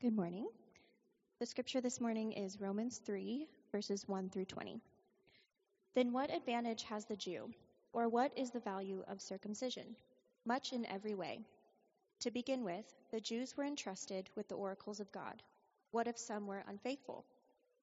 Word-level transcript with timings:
Good 0.00 0.16
morning. 0.16 0.48
The 1.40 1.44
scripture 1.44 1.82
this 1.82 2.00
morning 2.00 2.32
is 2.32 2.58
Romans 2.58 3.02
3, 3.04 3.46
verses 3.70 4.08
1 4.08 4.30
through 4.30 4.46
20. 4.46 4.80
Then 5.94 6.10
what 6.10 6.34
advantage 6.34 6.84
has 6.84 7.04
the 7.04 7.16
Jew, 7.16 7.50
or 7.92 8.08
what 8.08 8.32
is 8.34 8.50
the 8.50 8.60
value 8.60 9.04
of 9.08 9.20
circumcision? 9.20 9.94
Much 10.46 10.72
in 10.72 10.86
every 10.86 11.14
way. 11.14 11.40
To 12.20 12.30
begin 12.30 12.64
with, 12.64 12.86
the 13.10 13.20
Jews 13.20 13.58
were 13.58 13.66
entrusted 13.66 14.30
with 14.36 14.48
the 14.48 14.54
oracles 14.54 15.00
of 15.00 15.12
God. 15.12 15.42
What 15.90 16.06
if 16.06 16.16
some 16.16 16.46
were 16.46 16.64
unfaithful? 16.66 17.26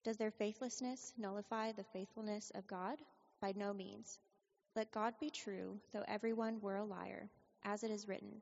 Does 0.04 0.18
their 0.18 0.32
faithlessness 0.32 1.14
nullify 1.20 1.72
the 1.72 1.84
faithfulness 1.84 2.52
of 2.56 2.66
God? 2.66 2.98
By 3.42 3.54
no 3.56 3.74
means. 3.74 4.18
Let 4.76 4.92
God 4.92 5.14
be 5.20 5.30
true, 5.30 5.80
though 5.94 6.06
everyone 6.08 6.62
were 6.62 6.78
a 6.78 6.84
liar, 6.84 7.30
as 7.64 7.84
it 7.84 7.92
is 7.92 8.08
written 8.08 8.42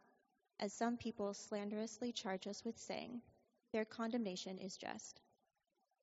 As 0.61 0.71
some 0.71 0.95
people 0.95 1.33
slanderously 1.33 2.11
charge 2.11 2.45
us 2.45 2.63
with 2.63 2.77
saying, 2.77 3.19
their 3.73 3.83
condemnation 3.85 4.59
is 4.59 4.77
just. 4.77 5.21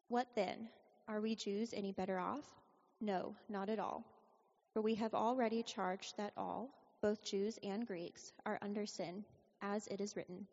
What 0.09 0.27
then? 0.35 0.69
Are 1.07 1.21
we 1.21 1.37
Jews 1.37 1.73
any 1.73 1.93
better 1.93 2.19
off? 2.19 2.45
No, 3.01 3.37
not 3.49 3.69
at 3.69 3.79
all. 3.79 4.05
For 4.73 4.82
we 4.82 4.97
have 4.97 5.15
already 5.15 5.63
charged 5.63 6.16
that 6.16 6.32
all, 6.37 6.71
both 7.01 7.23
Jews 7.23 7.59
and 7.63 7.87
Greeks, 7.87 8.32
are 8.45 8.59
under 8.60 8.85
sin, 8.85 9.24
as 9.63 9.87
it 9.87 10.01
is 10.01 10.16
written. 10.16 10.47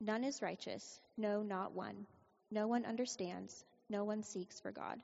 None 0.00 0.24
is 0.24 0.42
righteous, 0.42 1.00
no, 1.16 1.42
not 1.42 1.72
one. 1.72 2.06
No 2.50 2.66
one 2.66 2.86
understands, 2.86 3.64
no 3.90 4.04
one 4.04 4.22
seeks 4.22 4.58
for 4.58 4.72
God. 4.72 5.00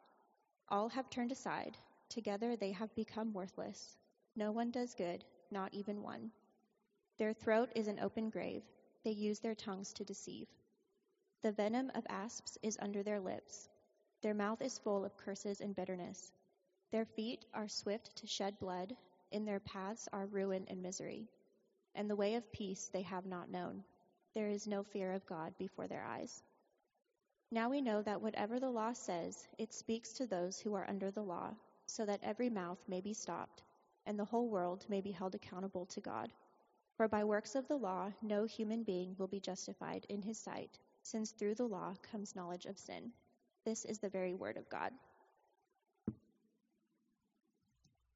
All 0.68 0.88
have 0.88 1.10
turned 1.10 1.32
aside, 1.32 1.76
together 2.08 2.56
they 2.56 2.72
have 2.72 2.94
become 2.94 3.32
worthless. 3.32 3.96
No 4.34 4.50
one 4.50 4.70
does 4.70 4.94
good, 4.94 5.24
not 5.50 5.74
even 5.74 6.02
one. 6.02 6.30
Their 7.16 7.32
throat 7.32 7.70
is 7.76 7.86
an 7.86 8.00
open 8.00 8.28
grave. 8.30 8.62
They 9.04 9.12
use 9.12 9.38
their 9.38 9.54
tongues 9.54 9.92
to 9.94 10.04
deceive. 10.04 10.48
The 11.42 11.52
venom 11.52 11.92
of 11.94 12.04
asps 12.08 12.58
is 12.62 12.78
under 12.80 13.02
their 13.02 13.20
lips. 13.20 13.68
Their 14.22 14.34
mouth 14.34 14.60
is 14.62 14.78
full 14.78 15.04
of 15.04 15.16
curses 15.16 15.60
and 15.60 15.76
bitterness. 15.76 16.32
Their 16.90 17.04
feet 17.04 17.44
are 17.54 17.68
swift 17.68 18.16
to 18.16 18.26
shed 18.26 18.58
blood. 18.58 18.96
In 19.30 19.44
their 19.44 19.60
paths 19.60 20.08
are 20.12 20.26
ruin 20.26 20.64
and 20.68 20.82
misery. 20.82 21.28
And 21.94 22.10
the 22.10 22.16
way 22.16 22.34
of 22.34 22.50
peace 22.52 22.90
they 22.92 23.02
have 23.02 23.26
not 23.26 23.50
known. 23.50 23.84
There 24.34 24.48
is 24.48 24.66
no 24.66 24.82
fear 24.82 25.12
of 25.12 25.26
God 25.26 25.56
before 25.58 25.86
their 25.86 26.04
eyes. 26.04 26.42
Now 27.52 27.70
we 27.70 27.80
know 27.80 28.02
that 28.02 28.22
whatever 28.22 28.58
the 28.58 28.70
law 28.70 28.92
says, 28.92 29.46
it 29.58 29.72
speaks 29.72 30.14
to 30.14 30.26
those 30.26 30.58
who 30.58 30.74
are 30.74 30.88
under 30.88 31.12
the 31.12 31.22
law, 31.22 31.54
so 31.86 32.04
that 32.06 32.24
every 32.24 32.50
mouth 32.50 32.78
may 32.88 33.00
be 33.00 33.14
stopped, 33.14 33.62
and 34.06 34.18
the 34.18 34.24
whole 34.24 34.48
world 34.48 34.84
may 34.88 35.00
be 35.00 35.12
held 35.12 35.36
accountable 35.36 35.86
to 35.86 36.00
God. 36.00 36.32
For 36.96 37.08
by 37.08 37.24
works 37.24 37.56
of 37.56 37.66
the 37.66 37.76
law, 37.76 38.12
no 38.22 38.44
human 38.44 38.84
being 38.84 39.16
will 39.18 39.26
be 39.26 39.40
justified 39.40 40.06
in 40.08 40.22
his 40.22 40.38
sight, 40.38 40.78
since 41.02 41.32
through 41.32 41.56
the 41.56 41.66
law 41.66 41.94
comes 42.12 42.36
knowledge 42.36 42.66
of 42.66 42.78
sin. 42.78 43.10
This 43.64 43.84
is 43.84 43.98
the 43.98 44.08
very 44.08 44.32
word 44.32 44.56
of 44.56 44.68
God. 44.68 44.92
I 46.08 46.12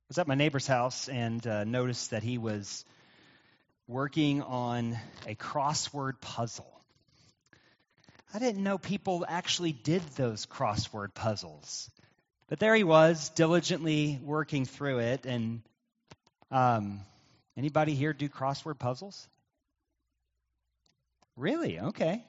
was 0.07 0.19
at 0.19 0.29
my 0.29 0.37
neighbor's 0.37 0.67
house 0.67 1.09
and 1.09 1.45
uh, 1.45 1.65
noticed 1.65 2.11
that 2.11 2.23
he 2.23 2.39
was 2.39 2.85
working 3.89 4.43
on 4.43 4.97
a 5.27 5.35
crossword 5.35 6.21
puzzle. 6.21 6.71
I 8.33 8.39
didn't 8.39 8.63
know 8.63 8.79
people 8.79 9.25
actually 9.29 9.73
did 9.73 10.03
those 10.17 10.47
crossword 10.47 11.15
puzzles. 11.15 11.91
But 12.49 12.61
there 12.61 12.77
he 12.77 12.85
was, 12.85 13.31
diligently 13.31 14.21
working 14.23 14.67
through 14.67 15.01
it, 15.01 15.27
and 15.27 15.63
um, 16.51 17.01
Anybody 17.59 17.95
here 17.95 18.13
do 18.13 18.29
crossword 18.29 18.79
puzzles? 18.79 19.27
Really? 21.37 21.81
Okay. 21.81 22.25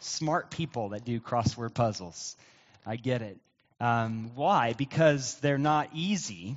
Smart 0.00 0.50
people 0.50 0.90
that 0.90 1.06
do 1.06 1.18
crossword 1.18 1.72
puzzles. 1.72 2.36
I 2.84 2.96
get 2.96 3.22
it. 3.22 3.38
Um, 3.80 4.32
why? 4.34 4.74
Because 4.74 5.36
they're 5.36 5.56
not 5.56 5.88
easy. 5.94 6.56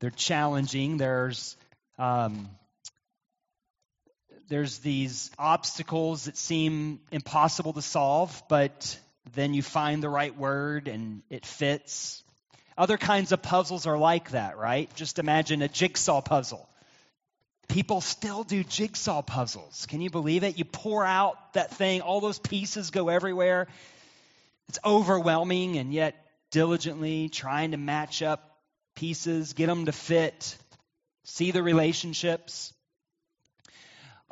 They're 0.00 0.08
challenging. 0.08 0.96
There's 0.96 1.58
um, 1.98 2.48
there's 4.48 4.78
these 4.78 5.30
obstacles 5.38 6.24
that 6.24 6.38
seem 6.38 7.00
impossible 7.10 7.74
to 7.74 7.82
solve, 7.82 8.42
but 8.48 8.98
then 9.34 9.52
you 9.52 9.62
find 9.62 10.02
the 10.02 10.08
right 10.08 10.34
word 10.34 10.88
and 10.88 11.22
it 11.28 11.44
fits. 11.44 12.22
Other 12.76 12.96
kinds 12.96 13.32
of 13.32 13.42
puzzles 13.42 13.86
are 13.86 13.98
like 13.98 14.30
that, 14.30 14.56
right? 14.58 14.92
Just 14.94 15.18
imagine 15.18 15.62
a 15.62 15.68
jigsaw 15.68 16.20
puzzle. 16.20 16.68
People 17.68 18.00
still 18.00 18.44
do 18.44 18.64
jigsaw 18.64 19.22
puzzles. 19.22 19.86
Can 19.86 20.00
you 20.00 20.10
believe 20.10 20.42
it? 20.44 20.58
You 20.58 20.64
pour 20.64 21.04
out 21.04 21.54
that 21.54 21.74
thing, 21.74 22.00
all 22.00 22.20
those 22.20 22.38
pieces 22.38 22.90
go 22.90 23.08
everywhere. 23.08 23.68
It's 24.68 24.78
overwhelming, 24.84 25.76
and 25.76 25.92
yet 25.92 26.14
diligently 26.50 27.28
trying 27.28 27.72
to 27.72 27.76
match 27.76 28.22
up 28.22 28.58
pieces, 28.94 29.52
get 29.52 29.66
them 29.66 29.86
to 29.86 29.92
fit, 29.92 30.56
see 31.24 31.50
the 31.50 31.62
relationships 31.62 32.72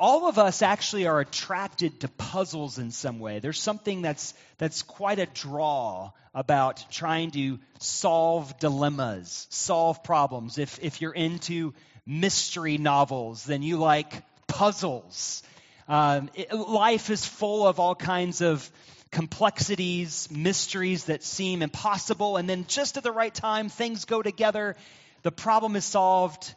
all 0.01 0.27
of 0.27 0.39
us 0.39 0.63
actually 0.63 1.05
are 1.05 1.19
attracted 1.19 1.99
to 1.99 2.07
puzzles 2.07 2.79
in 2.79 2.89
some 2.89 3.19
way. 3.19 3.37
There's 3.37 3.59
something 3.59 4.01
that's, 4.01 4.33
that's 4.57 4.81
quite 4.81 5.19
a 5.19 5.27
draw 5.27 6.09
about 6.33 6.83
trying 6.89 7.29
to 7.31 7.59
solve 7.77 8.57
dilemmas, 8.57 9.45
solve 9.51 10.03
problems. 10.03 10.57
If, 10.57 10.79
if 10.81 11.01
you're 11.01 11.13
into 11.13 11.75
mystery 12.03 12.79
novels, 12.79 13.43
then 13.43 13.61
you 13.61 13.77
like 13.77 14.23
puzzles. 14.47 15.43
Um, 15.87 16.31
it, 16.33 16.51
life 16.51 17.11
is 17.11 17.23
full 17.23 17.67
of 17.67 17.79
all 17.79 17.93
kinds 17.93 18.41
of 18.41 18.71
complexities, 19.11 20.29
mysteries 20.31 21.05
that 21.05 21.21
seem 21.21 21.61
impossible, 21.61 22.37
and 22.37 22.49
then 22.49 22.65
just 22.67 22.97
at 22.97 23.03
the 23.03 23.11
right 23.11 23.33
time, 23.33 23.69
things 23.69 24.05
go 24.05 24.23
together, 24.23 24.75
the 25.21 25.31
problem 25.31 25.75
is 25.75 25.85
solved. 25.85 26.55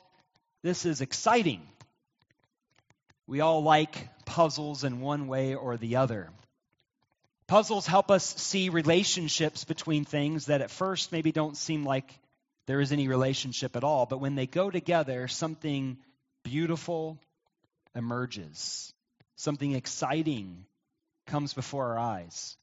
This 0.62 0.86
is 0.86 1.02
exciting. 1.02 1.60
We 3.26 3.40
all 3.40 3.62
like 3.62 4.08
puzzles 4.24 4.84
in 4.84 5.00
one 5.00 5.28
way 5.28 5.54
or 5.54 5.76
the 5.76 5.96
other. 5.96 6.30
Puzzles 7.46 7.86
help 7.86 8.10
us 8.10 8.24
see 8.36 8.68
relationships 8.68 9.64
between 9.64 10.04
things 10.04 10.46
that 10.46 10.60
at 10.60 10.70
first 10.70 11.12
maybe 11.12 11.32
don't 11.32 11.56
seem 11.56 11.84
like 11.84 12.10
there 12.66 12.80
is 12.80 12.92
any 12.92 13.08
relationship 13.08 13.76
at 13.76 13.84
all, 13.84 14.06
but 14.06 14.20
when 14.20 14.34
they 14.34 14.46
go 14.46 14.70
together, 14.70 15.28
something 15.28 15.98
beautiful 16.42 17.18
emerges. 17.94 18.92
Something 19.36 19.72
exciting 19.72 20.64
comes 21.26 21.52
before 21.52 21.92
our 21.92 21.98
eyes. 21.98 22.56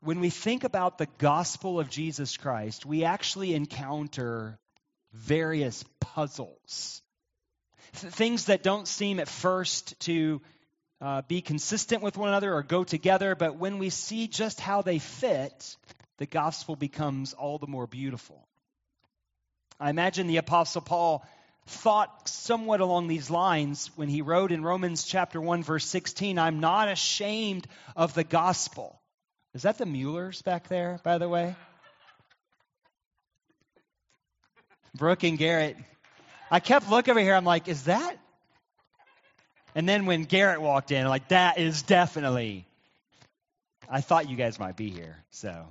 When 0.00 0.20
we 0.20 0.30
think 0.30 0.64
about 0.64 0.98
the 0.98 1.08
gospel 1.18 1.80
of 1.80 1.88
Jesus 1.88 2.36
Christ, 2.36 2.84
we 2.84 3.04
actually 3.04 3.54
encounter 3.54 4.58
various 5.12 5.84
puzzles 6.00 7.02
things 7.92 8.46
that 8.46 8.62
don't 8.62 8.88
seem 8.88 9.20
at 9.20 9.28
first 9.28 9.98
to 10.00 10.40
uh, 11.00 11.22
be 11.22 11.42
consistent 11.42 12.02
with 12.02 12.16
one 12.16 12.28
another 12.28 12.54
or 12.54 12.62
go 12.62 12.84
together, 12.84 13.34
but 13.34 13.56
when 13.56 13.78
we 13.78 13.90
see 13.90 14.28
just 14.28 14.60
how 14.60 14.82
they 14.82 14.98
fit, 14.98 15.76
the 16.18 16.26
gospel 16.26 16.76
becomes 16.76 17.34
all 17.34 17.58
the 17.58 17.66
more 17.66 17.86
beautiful. 17.86 18.46
I 19.80 19.90
imagine 19.90 20.28
the 20.28 20.36
Apostle 20.36 20.80
Paul 20.80 21.26
thought 21.66 22.28
somewhat 22.28 22.80
along 22.80 23.08
these 23.08 23.30
lines 23.30 23.90
when 23.96 24.08
he 24.08 24.22
wrote 24.22 24.52
in 24.52 24.62
Romans 24.62 25.04
chapter 25.04 25.40
1 25.40 25.62
verse 25.62 25.84
16, 25.86 26.38
I'm 26.38 26.60
not 26.60 26.88
ashamed 26.88 27.66
of 27.96 28.14
the 28.14 28.24
gospel. 28.24 29.00
Is 29.54 29.62
that 29.62 29.78
the 29.78 29.86
Muellers 29.86 30.42
back 30.42 30.68
there, 30.68 31.00
by 31.02 31.18
the 31.18 31.28
way? 31.28 31.54
Brooke 34.94 35.24
and 35.24 35.38
Garrett 35.38 35.76
I 36.52 36.60
kept 36.60 36.90
looking 36.90 37.12
over 37.12 37.20
here. 37.20 37.34
I'm 37.34 37.46
like, 37.46 37.66
is 37.66 37.84
that? 37.84 38.14
And 39.74 39.88
then 39.88 40.04
when 40.04 40.24
Garrett 40.24 40.60
walked 40.60 40.90
in, 40.90 41.08
like, 41.08 41.28
that 41.28 41.56
is 41.56 41.80
definitely. 41.80 42.66
I 43.88 44.02
thought 44.02 44.28
you 44.28 44.36
guys 44.36 44.58
might 44.60 44.76
be 44.76 44.90
here. 44.90 45.16
So, 45.30 45.66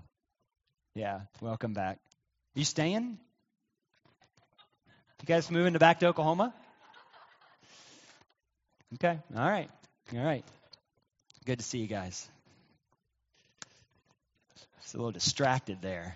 yeah, 0.96 1.20
welcome 1.40 1.76
back. 1.76 2.00
You 2.56 2.66
staying? 2.66 3.20
You 5.22 5.26
guys 5.28 5.52
moving 5.52 5.74
to 5.74 5.80
back 5.80 6.00
to 6.00 6.08
Oklahoma? 6.08 6.52
Okay. 8.96 9.20
All 9.38 9.50
right. 9.50 9.70
All 10.16 10.26
right. 10.26 10.44
Good 11.46 11.60
to 11.60 11.64
see 11.64 11.78
you 11.78 11.88
guys. 11.88 12.28
It's 14.82 14.96
a 14.96 14.98
little 14.98 15.12
distracted 15.12 15.84
there. 15.84 16.16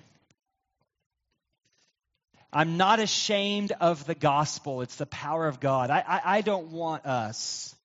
I'm 2.56 2.78
not 2.78 3.02
ashamed 3.02 3.74
of 3.82 4.06
the 4.06 4.16
gospel. 4.16 4.82
It's 4.82 4.96
the 4.96 5.06
power 5.06 5.46
of 5.46 5.60
God. 5.60 5.90
I, 5.90 6.00
I, 6.08 6.22
I 6.38 6.42
don't 6.42 6.72
want 6.72 7.06
us 7.06 7.76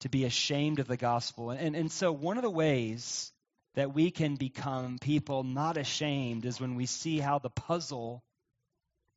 to 0.00 0.08
be 0.08 0.24
ashamed 0.24 0.78
of 0.78 0.88
the 0.88 0.96
gospel. 0.96 1.50
And, 1.50 1.76
and 1.76 1.92
so, 1.92 2.10
one 2.10 2.38
of 2.38 2.42
the 2.42 2.50
ways 2.50 3.30
that 3.74 3.92
we 3.92 4.10
can 4.10 4.36
become 4.36 4.98
people 4.98 5.44
not 5.44 5.76
ashamed 5.76 6.46
is 6.46 6.58
when 6.58 6.76
we 6.76 6.86
see 6.86 7.18
how 7.18 7.40
the 7.40 7.50
puzzle, 7.50 8.24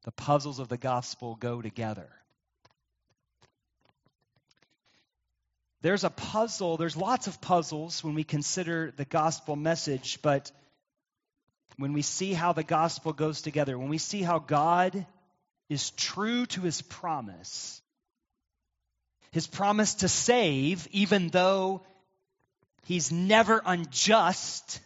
the 0.03 0.11
puzzles 0.11 0.59
of 0.59 0.67
the 0.67 0.77
gospel 0.77 1.35
go 1.35 1.61
together. 1.61 2.09
There's 5.81 6.03
a 6.03 6.09
puzzle, 6.09 6.75
there's 6.75 6.97
lots 6.97 7.27
of 7.27 7.39
puzzles 7.39 8.03
when 8.03 8.15
we 8.15 8.25
consider 8.25 8.91
the 8.97 9.05
gospel 9.05 9.55
message, 9.55 10.21
but 10.21 10.51
when 11.81 11.93
we 11.93 12.03
see 12.03 12.33
how 12.33 12.53
the 12.53 12.63
gospel 12.63 13.11
goes 13.11 13.41
together, 13.41 13.77
when 13.77 13.89
we 13.89 13.97
see 13.97 14.21
how 14.21 14.37
God 14.37 15.05
is 15.67 15.89
true 15.91 16.45
to 16.45 16.61
his 16.61 16.81
promise, 16.83 17.81
his 19.31 19.47
promise 19.47 19.95
to 19.95 20.07
save, 20.07 20.87
even 20.91 21.29
though 21.29 21.81
he's 22.85 23.11
never 23.11 23.61
unjust 23.65 24.79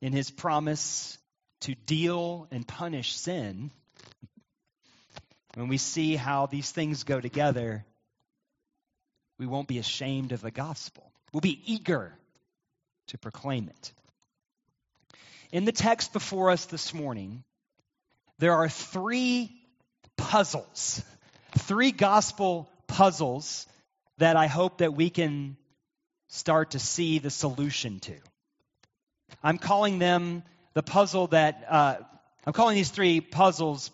in 0.00 0.12
his 0.12 0.30
promise 0.30 1.18
to 1.62 1.74
deal 1.74 2.46
and 2.52 2.68
punish 2.68 3.16
sin, 3.16 3.72
when 5.54 5.66
we 5.66 5.78
see 5.78 6.14
how 6.14 6.46
these 6.46 6.70
things 6.70 7.02
go 7.02 7.20
together, 7.20 7.84
we 9.38 9.46
won't 9.46 9.66
be 9.66 9.78
ashamed 9.78 10.30
of 10.30 10.42
the 10.42 10.52
gospel. 10.52 11.10
We'll 11.32 11.40
be 11.40 11.60
eager 11.66 12.12
to 13.08 13.18
proclaim 13.18 13.68
it. 13.68 13.92
In 15.52 15.64
the 15.64 15.72
text 15.72 16.12
before 16.12 16.50
us 16.50 16.64
this 16.66 16.92
morning, 16.92 17.44
there 18.38 18.54
are 18.54 18.68
three 18.68 19.50
puzzles, 20.16 21.02
three 21.58 21.92
gospel 21.92 22.68
puzzles 22.86 23.66
that 24.18 24.36
I 24.36 24.46
hope 24.46 24.78
that 24.78 24.94
we 24.94 25.10
can 25.10 25.56
start 26.28 26.72
to 26.72 26.78
see 26.78 27.18
the 27.18 27.30
solution 27.30 28.00
to. 28.00 28.14
I'm 29.42 29.58
calling 29.58 29.98
them 29.98 30.42
the 30.74 30.82
puzzle 30.82 31.28
that, 31.28 31.64
uh, 31.68 31.96
I'm 32.44 32.52
calling 32.52 32.76
these 32.76 32.90
three 32.90 33.20
puzzles, 33.20 33.90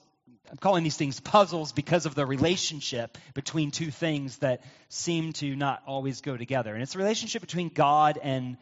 I'm 0.50 0.56
calling 0.56 0.84
these 0.84 0.96
things 0.96 1.20
puzzles 1.20 1.72
because 1.72 2.06
of 2.06 2.14
the 2.14 2.24
relationship 2.24 3.18
between 3.34 3.70
two 3.70 3.90
things 3.90 4.38
that 4.38 4.62
seem 4.88 5.32
to 5.34 5.54
not 5.54 5.82
always 5.86 6.20
go 6.20 6.36
together. 6.36 6.72
And 6.72 6.82
it's 6.82 6.92
the 6.92 6.98
relationship 6.98 7.42
between 7.42 7.68
God 7.68 8.18
and 8.22 8.56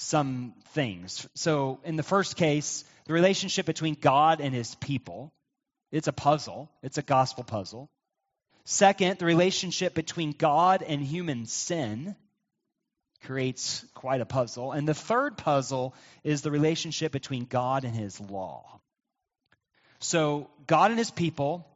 some 0.00 0.54
things. 0.70 1.28
So, 1.34 1.78
in 1.84 1.96
the 1.96 2.02
first 2.02 2.36
case, 2.36 2.84
the 3.04 3.12
relationship 3.12 3.66
between 3.66 3.94
God 3.94 4.40
and 4.40 4.54
his 4.54 4.74
people, 4.76 5.30
it's 5.92 6.08
a 6.08 6.12
puzzle, 6.12 6.70
it's 6.82 6.96
a 6.96 7.02
gospel 7.02 7.44
puzzle. 7.44 7.90
Second, 8.64 9.18
the 9.18 9.26
relationship 9.26 9.94
between 9.94 10.32
God 10.32 10.82
and 10.82 11.02
human 11.02 11.44
sin 11.46 12.16
creates 13.24 13.84
quite 13.94 14.22
a 14.22 14.26
puzzle. 14.26 14.72
And 14.72 14.88
the 14.88 14.94
third 14.94 15.36
puzzle 15.36 15.94
is 16.24 16.40
the 16.40 16.50
relationship 16.50 17.12
between 17.12 17.44
God 17.44 17.84
and 17.84 17.94
his 17.94 18.18
law. 18.20 18.80
So, 19.98 20.48
God 20.66 20.92
and 20.92 20.98
his 20.98 21.10
people, 21.10 21.66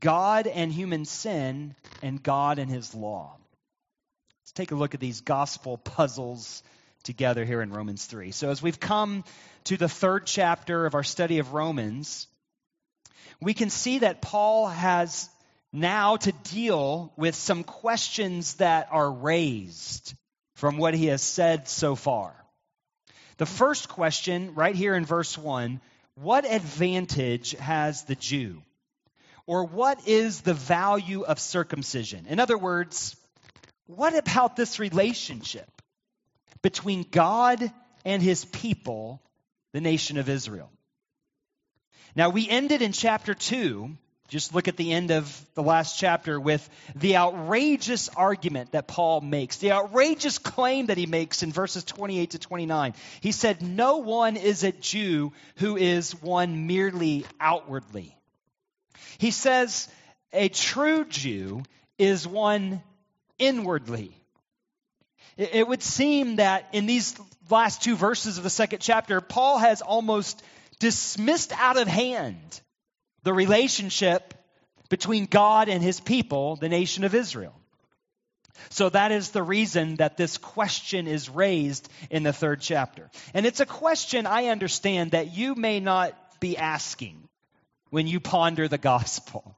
God 0.00 0.48
and 0.48 0.72
human 0.72 1.04
sin, 1.04 1.76
and 2.02 2.20
God 2.20 2.58
and 2.58 2.68
his 2.68 2.92
law. 2.92 3.36
Let's 4.42 4.52
take 4.52 4.72
a 4.72 4.74
look 4.74 4.94
at 4.94 5.00
these 5.00 5.20
gospel 5.20 5.78
puzzles 5.78 6.64
together 7.02 7.44
here 7.44 7.62
in 7.62 7.72
Romans 7.72 8.04
3. 8.04 8.30
So, 8.32 8.50
as 8.50 8.62
we've 8.62 8.80
come 8.80 9.24
to 9.64 9.76
the 9.76 9.88
third 9.88 10.26
chapter 10.26 10.86
of 10.86 10.94
our 10.94 11.02
study 11.02 11.38
of 11.38 11.52
Romans, 11.52 12.26
we 13.40 13.54
can 13.54 13.70
see 13.70 14.00
that 14.00 14.22
Paul 14.22 14.68
has 14.68 15.28
now 15.72 16.16
to 16.16 16.32
deal 16.32 17.12
with 17.16 17.34
some 17.34 17.64
questions 17.64 18.54
that 18.54 18.88
are 18.90 19.10
raised 19.10 20.14
from 20.56 20.76
what 20.76 20.94
he 20.94 21.06
has 21.06 21.22
said 21.22 21.68
so 21.68 21.94
far. 21.94 22.34
The 23.38 23.46
first 23.46 23.88
question, 23.88 24.54
right 24.54 24.74
here 24.74 24.94
in 24.94 25.06
verse 25.06 25.38
1 25.38 25.80
what 26.16 26.44
advantage 26.44 27.52
has 27.52 28.02
the 28.04 28.14
Jew? 28.14 28.62
Or 29.46 29.64
what 29.64 30.06
is 30.06 30.42
the 30.42 30.52
value 30.52 31.22
of 31.22 31.38
circumcision? 31.38 32.26
In 32.28 32.38
other 32.38 32.58
words, 32.58 33.16
what 33.86 34.14
about 34.14 34.54
this 34.54 34.78
relationship 34.78 35.79
between 36.62 37.06
God 37.10 37.72
and 38.04 38.22
his 38.22 38.44
people, 38.44 39.22
the 39.72 39.80
nation 39.80 40.18
of 40.18 40.28
Israel? 40.28 40.70
Now, 42.16 42.30
we 42.30 42.48
ended 42.48 42.82
in 42.82 42.92
chapter 42.92 43.34
2 43.34 43.96
just 44.30 44.54
look 44.54 44.68
at 44.68 44.76
the 44.76 44.92
end 44.92 45.10
of 45.10 45.46
the 45.54 45.62
last 45.62 45.98
chapter 45.98 46.38
with 46.38 46.66
the 46.94 47.16
outrageous 47.16 48.08
argument 48.10 48.72
that 48.72 48.86
Paul 48.86 49.20
makes, 49.20 49.56
the 49.56 49.72
outrageous 49.72 50.38
claim 50.38 50.86
that 50.86 50.96
he 50.96 51.06
makes 51.06 51.42
in 51.42 51.50
verses 51.50 51.82
28 51.82 52.30
to 52.30 52.38
29. 52.38 52.94
He 53.20 53.32
said, 53.32 53.60
No 53.60 53.96
one 53.98 54.36
is 54.36 54.62
a 54.62 54.70
Jew 54.70 55.32
who 55.56 55.76
is 55.76 56.12
one 56.22 56.68
merely 56.68 57.26
outwardly. 57.40 58.16
He 59.18 59.32
says, 59.32 59.88
A 60.32 60.48
true 60.48 61.04
Jew 61.04 61.64
is 61.98 62.26
one 62.26 62.82
inwardly. 63.38 64.14
It 65.40 65.66
would 65.66 65.82
seem 65.82 66.36
that 66.36 66.68
in 66.72 66.84
these 66.84 67.18
last 67.48 67.82
two 67.82 67.96
verses 67.96 68.36
of 68.36 68.44
the 68.44 68.50
second 68.50 68.80
chapter, 68.80 69.22
Paul 69.22 69.56
has 69.56 69.80
almost 69.80 70.42
dismissed 70.80 71.52
out 71.58 71.78
of 71.78 71.88
hand 71.88 72.60
the 73.22 73.32
relationship 73.32 74.34
between 74.90 75.24
God 75.24 75.70
and 75.70 75.82
his 75.82 75.98
people, 75.98 76.56
the 76.56 76.68
nation 76.68 77.04
of 77.04 77.14
Israel. 77.14 77.54
So 78.68 78.90
that 78.90 79.12
is 79.12 79.30
the 79.30 79.42
reason 79.42 79.96
that 79.96 80.18
this 80.18 80.36
question 80.36 81.06
is 81.06 81.30
raised 81.30 81.88
in 82.10 82.22
the 82.22 82.34
third 82.34 82.60
chapter. 82.60 83.10
And 83.32 83.46
it's 83.46 83.60
a 83.60 83.66
question 83.66 84.26
I 84.26 84.46
understand 84.46 85.12
that 85.12 85.34
you 85.34 85.54
may 85.54 85.80
not 85.80 86.14
be 86.40 86.58
asking 86.58 87.28
when 87.88 88.06
you 88.06 88.20
ponder 88.20 88.68
the 88.68 88.76
gospel. 88.76 89.56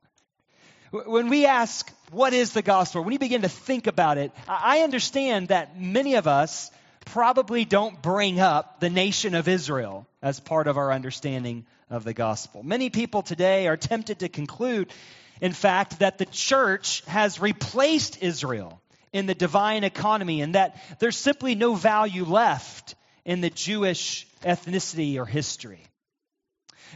When 0.93 1.31
we 1.31 1.47
ask, 1.47 1.91
what 2.11 2.35
is 2.35 2.53
the 2.53 2.61
gospel? 2.61 3.03
When 3.03 3.15
you 3.15 3.19
begin 3.19 3.43
to 3.43 3.49
think 3.49 3.87
about 3.87 4.19
it, 4.19 4.31
I 4.47 4.81
understand 4.81 5.49
that 5.49 5.81
many 5.81 6.17
of 6.17 6.27
us 6.27 6.71
probably 7.07 7.65
don't 7.65 8.03
bring 8.03 8.41
up 8.41 8.79
the 8.79 8.91
nation 8.91 9.35
of 9.35 9.49
Israel 9.49 10.07
as 10.21 10.39
part 10.39 10.67
of 10.67 10.77
our 10.77 10.93
understanding 10.93 11.65
of 11.89 12.05
the 12.05 12.13
gospel. 12.13 12.63
Many 12.63 12.91
people 12.91 13.23
today 13.23 13.69
are 13.69 13.79
tempted 13.79 14.19
to 14.19 14.29
conclude, 14.29 14.93
in 15.41 15.53
fact, 15.53 16.01
that 16.01 16.19
the 16.19 16.27
church 16.27 17.03
has 17.07 17.41
replaced 17.41 18.23
Israel 18.23 18.79
in 19.15 19.25
the 19.25 19.35
divine 19.35 19.85
economy 19.85 20.43
and 20.43 20.55
that 20.55 20.77
there's 20.99 21.17
simply 21.17 21.55
no 21.55 21.75
value 21.75 22.27
left 22.27 22.97
in 23.25 23.41
the 23.41 23.51
Jewish 23.51 24.27
ethnicity 24.43 25.17
or 25.17 25.25
history. 25.25 25.83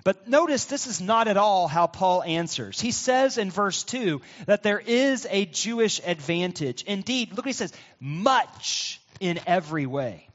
But 0.05 0.29
notice 0.29 0.67
this 0.67 0.87
is 0.87 1.00
not 1.00 1.29
at 1.29 1.37
all 1.37 1.69
how 1.69 1.87
Paul 1.87 2.23
answers. 2.23 2.81
He 2.81 2.91
says 2.91 3.38
in 3.38 3.50
verse 3.50 3.83
2 3.85 4.21
that 4.47 4.62
there 4.62 4.79
is 4.79 5.26
a 5.31 5.47
Jewish 5.47 6.00
advantage. 6.05 6.83
Indeed, 6.85 7.31
look 7.31 7.38
what 7.38 7.47
he 7.47 7.53
says 7.53 7.73
much 8.00 9.00
in 9.21 9.41
every 9.47 9.87
way. 9.87 10.29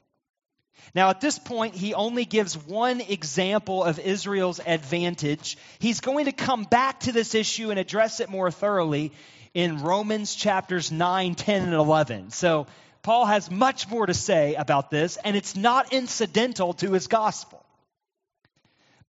Now, 0.94 1.08
at 1.08 1.22
this 1.22 1.38
point, 1.38 1.74
he 1.74 1.94
only 1.94 2.26
gives 2.26 2.56
one 2.56 3.00
example 3.00 3.82
of 3.82 3.98
Israel's 3.98 4.60
advantage. 4.60 5.56
He's 5.78 6.00
going 6.00 6.26
to 6.26 6.32
come 6.32 6.64
back 6.64 7.00
to 7.00 7.12
this 7.12 7.34
issue 7.34 7.70
and 7.70 7.78
address 7.78 8.20
it 8.20 8.28
more 8.28 8.50
thoroughly 8.50 9.12
in 9.54 9.82
Romans 9.82 10.34
chapters 10.34 10.92
9, 10.92 11.34
10, 11.34 11.62
and 11.62 11.72
11. 11.72 12.30
So, 12.30 12.66
Paul 13.02 13.26
has 13.26 13.50
much 13.50 13.88
more 13.88 14.06
to 14.06 14.14
say 14.14 14.54
about 14.54 14.90
this, 14.90 15.16
and 15.16 15.34
it's 15.34 15.56
not 15.56 15.92
incidental 15.92 16.74
to 16.74 16.92
his 16.92 17.08
gospel. 17.08 17.64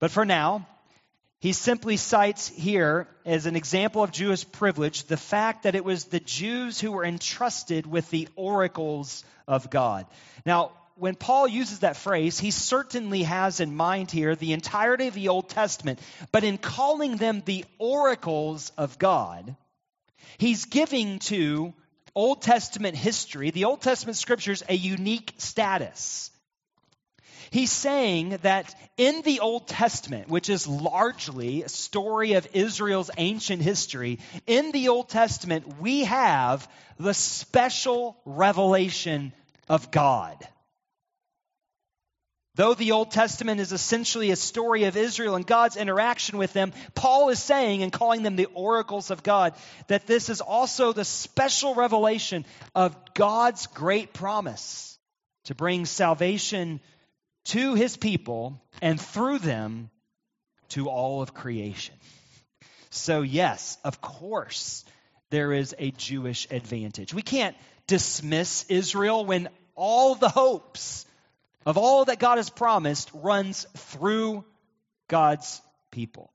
But 0.04 0.10
for 0.10 0.26
now, 0.26 0.66
he 1.40 1.54
simply 1.54 1.96
cites 1.96 2.46
here 2.46 3.08
as 3.24 3.46
an 3.46 3.56
example 3.56 4.02
of 4.02 4.12
Jewish 4.12 4.46
privilege 4.52 5.04
the 5.04 5.16
fact 5.16 5.62
that 5.62 5.74
it 5.74 5.82
was 5.82 6.04
the 6.04 6.20
Jews 6.20 6.78
who 6.78 6.92
were 6.92 7.06
entrusted 7.06 7.86
with 7.86 8.10
the 8.10 8.28
oracles 8.36 9.24
of 9.48 9.70
God. 9.70 10.04
Now, 10.44 10.72
when 10.96 11.14
Paul 11.14 11.48
uses 11.48 11.78
that 11.78 11.96
phrase, 11.96 12.38
he 12.38 12.50
certainly 12.50 13.22
has 13.22 13.60
in 13.60 13.74
mind 13.74 14.10
here 14.10 14.36
the 14.36 14.52
entirety 14.52 15.08
of 15.08 15.14
the 15.14 15.30
Old 15.30 15.48
Testament, 15.48 16.00
but 16.32 16.44
in 16.44 16.58
calling 16.58 17.16
them 17.16 17.42
the 17.42 17.64
oracles 17.78 18.72
of 18.76 18.98
God, 18.98 19.56
he's 20.36 20.66
giving 20.66 21.18
to 21.20 21.72
Old 22.14 22.42
Testament 22.42 22.94
history, 22.94 23.52
the 23.52 23.64
Old 23.64 23.80
Testament 23.80 24.18
scriptures, 24.18 24.62
a 24.68 24.74
unique 24.74 25.32
status. 25.38 26.30
He's 27.50 27.72
saying 27.72 28.38
that 28.42 28.74
in 28.96 29.22
the 29.22 29.40
Old 29.40 29.66
Testament, 29.68 30.28
which 30.28 30.48
is 30.48 30.66
largely 30.66 31.62
a 31.62 31.68
story 31.68 32.34
of 32.34 32.48
Israel's 32.52 33.10
ancient 33.16 33.62
history, 33.62 34.18
in 34.46 34.72
the 34.72 34.88
Old 34.88 35.08
Testament, 35.08 35.80
we 35.80 36.04
have 36.04 36.68
the 36.98 37.14
special 37.14 38.16
revelation 38.24 39.32
of 39.68 39.90
God. 39.90 40.36
Though 42.56 42.74
the 42.74 42.92
Old 42.92 43.10
Testament 43.10 43.60
is 43.60 43.72
essentially 43.72 44.30
a 44.30 44.36
story 44.36 44.84
of 44.84 44.96
Israel 44.96 45.34
and 45.34 45.44
God's 45.44 45.76
interaction 45.76 46.38
with 46.38 46.52
them, 46.52 46.72
Paul 46.94 47.30
is 47.30 47.42
saying 47.42 47.82
and 47.82 47.92
calling 47.92 48.22
them 48.22 48.36
the 48.36 48.46
oracles 48.54 49.10
of 49.10 49.24
God 49.24 49.54
that 49.88 50.06
this 50.06 50.28
is 50.28 50.40
also 50.40 50.92
the 50.92 51.04
special 51.04 51.74
revelation 51.74 52.44
of 52.72 52.96
God's 53.14 53.66
great 53.66 54.12
promise 54.12 54.96
to 55.44 55.54
bring 55.54 55.84
salvation 55.84 56.80
to 57.44 57.74
his 57.74 57.96
people 57.96 58.60
and 58.80 59.00
through 59.00 59.38
them 59.38 59.90
to 60.70 60.88
all 60.88 61.22
of 61.22 61.34
creation. 61.34 61.94
So, 62.90 63.22
yes, 63.22 63.76
of 63.84 64.00
course, 64.00 64.84
there 65.30 65.52
is 65.52 65.74
a 65.78 65.90
Jewish 65.90 66.46
advantage. 66.50 67.12
We 67.12 67.22
can't 67.22 67.56
dismiss 67.86 68.66
Israel 68.68 69.24
when 69.24 69.48
all 69.74 70.14
the 70.14 70.28
hopes 70.28 71.06
of 71.66 71.76
all 71.76 72.04
that 72.04 72.18
God 72.18 72.36
has 72.36 72.50
promised 72.50 73.10
runs 73.14 73.66
through 73.76 74.44
God's 75.08 75.60
people. 75.90 76.30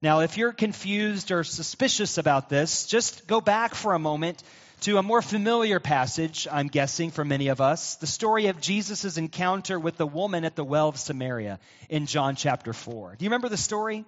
Now, 0.00 0.20
if 0.20 0.36
you're 0.36 0.52
confused 0.52 1.30
or 1.30 1.44
suspicious 1.44 2.18
about 2.18 2.48
this, 2.48 2.86
just 2.86 3.26
go 3.26 3.40
back 3.40 3.74
for 3.74 3.94
a 3.94 3.98
moment 3.98 4.42
to 4.82 4.98
a 4.98 5.02
more 5.02 5.22
familiar 5.22 5.78
passage, 5.78 6.48
I'm 6.50 6.66
guessing, 6.66 7.12
for 7.12 7.24
many 7.24 7.48
of 7.48 7.60
us 7.60 7.96
the 7.96 8.06
story 8.06 8.48
of 8.48 8.60
Jesus' 8.60 9.16
encounter 9.16 9.78
with 9.78 9.96
the 9.96 10.06
woman 10.06 10.44
at 10.44 10.56
the 10.56 10.64
well 10.64 10.88
of 10.88 10.98
Samaria 10.98 11.60
in 11.88 12.06
John 12.06 12.34
chapter 12.34 12.72
4. 12.72 13.16
Do 13.16 13.24
you 13.24 13.30
remember 13.30 13.48
the 13.48 13.56
story? 13.56 14.04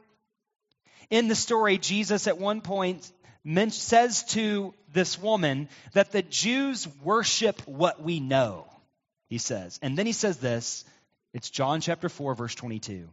In 1.10 1.28
the 1.28 1.34
story, 1.34 1.78
Jesus 1.78 2.26
at 2.26 2.38
one 2.38 2.60
point 2.60 3.10
says 3.70 4.24
to 4.24 4.74
this 4.92 5.18
woman 5.18 5.68
that 5.92 6.10
the 6.10 6.22
Jews 6.22 6.88
worship 7.02 7.60
what 7.66 8.02
we 8.02 8.18
know 8.18 8.66
he 9.28 9.38
says. 9.38 9.78
And 9.82 9.96
then 9.96 10.06
he 10.06 10.12
says 10.12 10.38
this 10.38 10.84
it's 11.32 11.50
John 11.50 11.80
chapter 11.80 12.08
4, 12.08 12.34
verse 12.34 12.54
22. 12.54 13.08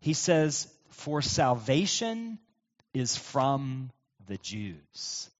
He 0.00 0.12
says, 0.12 0.68
For 0.90 1.22
salvation 1.22 2.38
is 2.94 3.16
from 3.16 3.90
the 4.26 4.38
Jews. 4.38 5.30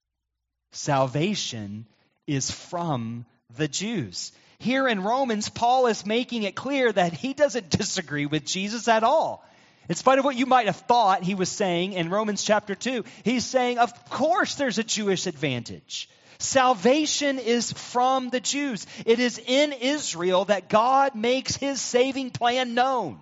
Salvation 0.73 1.87
is 2.27 2.51
from 2.51 3.27
the 3.57 3.69
Jews. 3.69 4.33
Here 4.59 4.89
in 4.89 5.03
Romans, 5.03 5.49
Paul 5.49 5.87
is 5.87 6.07
making 6.07 6.45
it 6.45 6.55
clear 6.55 6.91
that 6.91 7.13
he 7.13 7.35
doesn't 7.35 7.71
disagree 7.79 8.27
with 8.27 8.45
Jesus 8.45 8.89
at 8.89 9.05
all. 9.05 9.45
In 9.89 9.97
spite 9.97 10.19
of 10.19 10.25
what 10.25 10.37
you 10.37 10.47
might 10.47 10.67
have 10.67 10.77
thought 10.77 11.25
he 11.25 11.35
was 11.35 11.49
saying 11.49 11.93
in 11.93 12.09
Romans 12.09 12.43
chapter 12.43 12.75
2, 12.75 13.05
he's 13.25 13.45
saying, 13.45 13.79
of 13.79 13.93
course 14.11 14.55
there's 14.55 14.79
a 14.79 14.85
Jewish 14.85 15.27
advantage. 15.27 16.09
Salvation 16.39 17.39
is 17.39 17.73
from 17.73 18.31
the 18.31 18.41
Jews. 18.41 18.87
It 19.05 19.19
is 19.21 19.39
in 19.45 19.73
Israel 19.73 20.47
that 20.47 20.69
God 20.69 21.15
makes 21.15 21.57
his 21.57 21.81
saving 21.81 22.31
plan 22.31 22.75
known. 22.75 23.21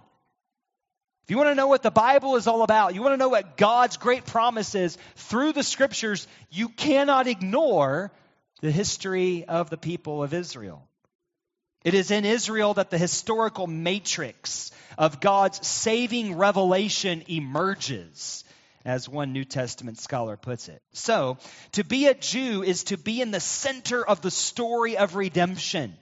If 1.25 1.31
you 1.31 1.37
want 1.37 1.50
to 1.50 1.55
know 1.55 1.69
what 1.69 1.83
the 1.83 1.91
Bible 1.91 2.37
is 2.37 2.47
all 2.47 2.62
about, 2.62 2.95
you 2.95 3.03
want 3.03 3.12
to 3.12 3.19
know 3.19 3.29
what 3.29 3.57
God's 3.57 3.97
great 3.97 4.27
promise 4.27 4.75
is 4.75 4.99
through 5.17 5.53
the 5.53 5.62
scriptures, 5.62 6.27
you 6.50 6.69
cannot 6.69 7.27
ignore 7.27 8.11
the 8.61 8.71
history 8.71 9.45
of 9.47 9.71
the 9.71 9.77
people 9.77 10.23
of 10.23 10.35
Israel. 10.35 10.87
It 11.85 11.95
is 11.95 12.11
in 12.11 12.25
Israel 12.25 12.75
that 12.75 12.91
the 12.91 12.99
historical 12.99 13.67
matrix 13.67 14.71
of 14.99 15.21
God's 15.21 15.67
saving 15.67 16.37
revelation 16.37 17.23
emerges 17.29 18.45
as 18.85 19.09
one 19.09 19.33
New 19.33 19.45
Testament 19.45 19.99
scholar 19.99 20.37
puts 20.37 20.69
it. 20.69 20.83
So, 20.93 21.39
to 21.73 21.85
be 21.85 22.07
a 22.07 22.15
Jew 22.15 22.62
is 22.62 22.85
to 22.85 22.99
be 22.99 23.21
in 23.21 23.31
the 23.31 23.41
center 23.41 24.07
of 24.07 24.21
the 24.21 24.31
story 24.31 24.97
of 24.97 25.15
redemption. 25.15 25.95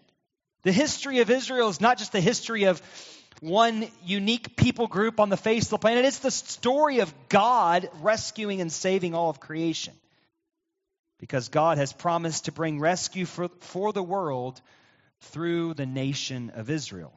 The 0.62 0.72
history 0.72 1.20
of 1.20 1.30
Israel 1.30 1.68
is 1.68 1.80
not 1.80 1.98
just 1.98 2.12
the 2.12 2.20
history 2.20 2.64
of 2.64 2.82
one 3.40 3.86
unique 4.04 4.56
people 4.56 4.86
group 4.86 5.20
on 5.20 5.28
the 5.28 5.36
face 5.36 5.64
of 5.64 5.70
the 5.70 5.78
planet, 5.78 6.04
it's 6.04 6.18
the 6.18 6.30
story 6.30 7.00
of 7.00 7.14
God 7.28 7.88
rescuing 8.00 8.60
and 8.60 8.72
saving 8.72 9.14
all 9.14 9.30
of 9.30 9.40
creation. 9.40 9.94
Because 11.20 11.48
God 11.48 11.78
has 11.78 11.92
promised 11.92 12.44
to 12.44 12.52
bring 12.52 12.80
rescue 12.80 13.26
for, 13.26 13.48
for 13.60 13.92
the 13.92 14.02
world 14.02 14.60
through 15.20 15.74
the 15.74 15.86
nation 15.86 16.50
of 16.54 16.70
Israel 16.70 17.12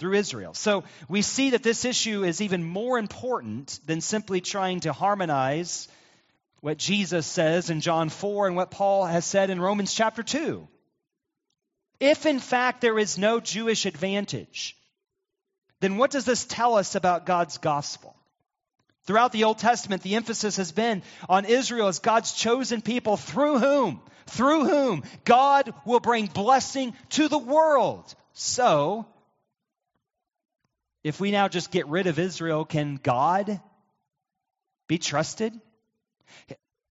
through 0.00 0.14
Israel. 0.14 0.54
So 0.54 0.84
we 1.10 1.20
see 1.20 1.50
that 1.50 1.62
this 1.62 1.84
issue 1.84 2.24
is 2.24 2.40
even 2.40 2.64
more 2.64 2.98
important 2.98 3.78
than 3.84 4.00
simply 4.00 4.40
trying 4.40 4.80
to 4.80 4.94
harmonize 4.94 5.88
what 6.60 6.78
Jesus 6.78 7.26
says 7.26 7.68
in 7.68 7.82
John 7.82 8.08
4 8.08 8.46
and 8.46 8.56
what 8.56 8.70
Paul 8.70 9.04
has 9.04 9.26
said 9.26 9.50
in 9.50 9.60
Romans 9.60 9.92
chapter 9.92 10.22
2. 10.22 10.66
If 12.00 12.24
in 12.24 12.38
fact 12.38 12.80
there 12.80 12.98
is 12.98 13.18
no 13.18 13.40
Jewish 13.40 13.84
advantage, 13.84 14.74
then 15.80 15.96
what 15.96 16.10
does 16.10 16.24
this 16.24 16.44
tell 16.44 16.76
us 16.76 16.94
about 16.94 17.26
God's 17.26 17.58
gospel? 17.58 18.14
Throughout 19.04 19.32
the 19.32 19.44
Old 19.44 19.58
Testament, 19.58 20.02
the 20.02 20.14
emphasis 20.14 20.56
has 20.56 20.72
been 20.72 21.02
on 21.28 21.46
Israel 21.46 21.88
as 21.88 21.98
God's 21.98 22.32
chosen 22.32 22.82
people 22.82 23.16
through 23.16 23.58
whom, 23.58 24.00
through 24.26 24.66
whom 24.66 25.02
God 25.24 25.72
will 25.86 26.00
bring 26.00 26.26
blessing 26.26 26.94
to 27.10 27.28
the 27.28 27.38
world. 27.38 28.14
So, 28.34 29.06
if 31.02 31.18
we 31.18 31.30
now 31.30 31.48
just 31.48 31.70
get 31.70 31.88
rid 31.88 32.06
of 32.06 32.18
Israel, 32.18 32.64
can 32.64 32.96
God 32.96 33.60
be 34.86 34.98
trusted? 34.98 35.58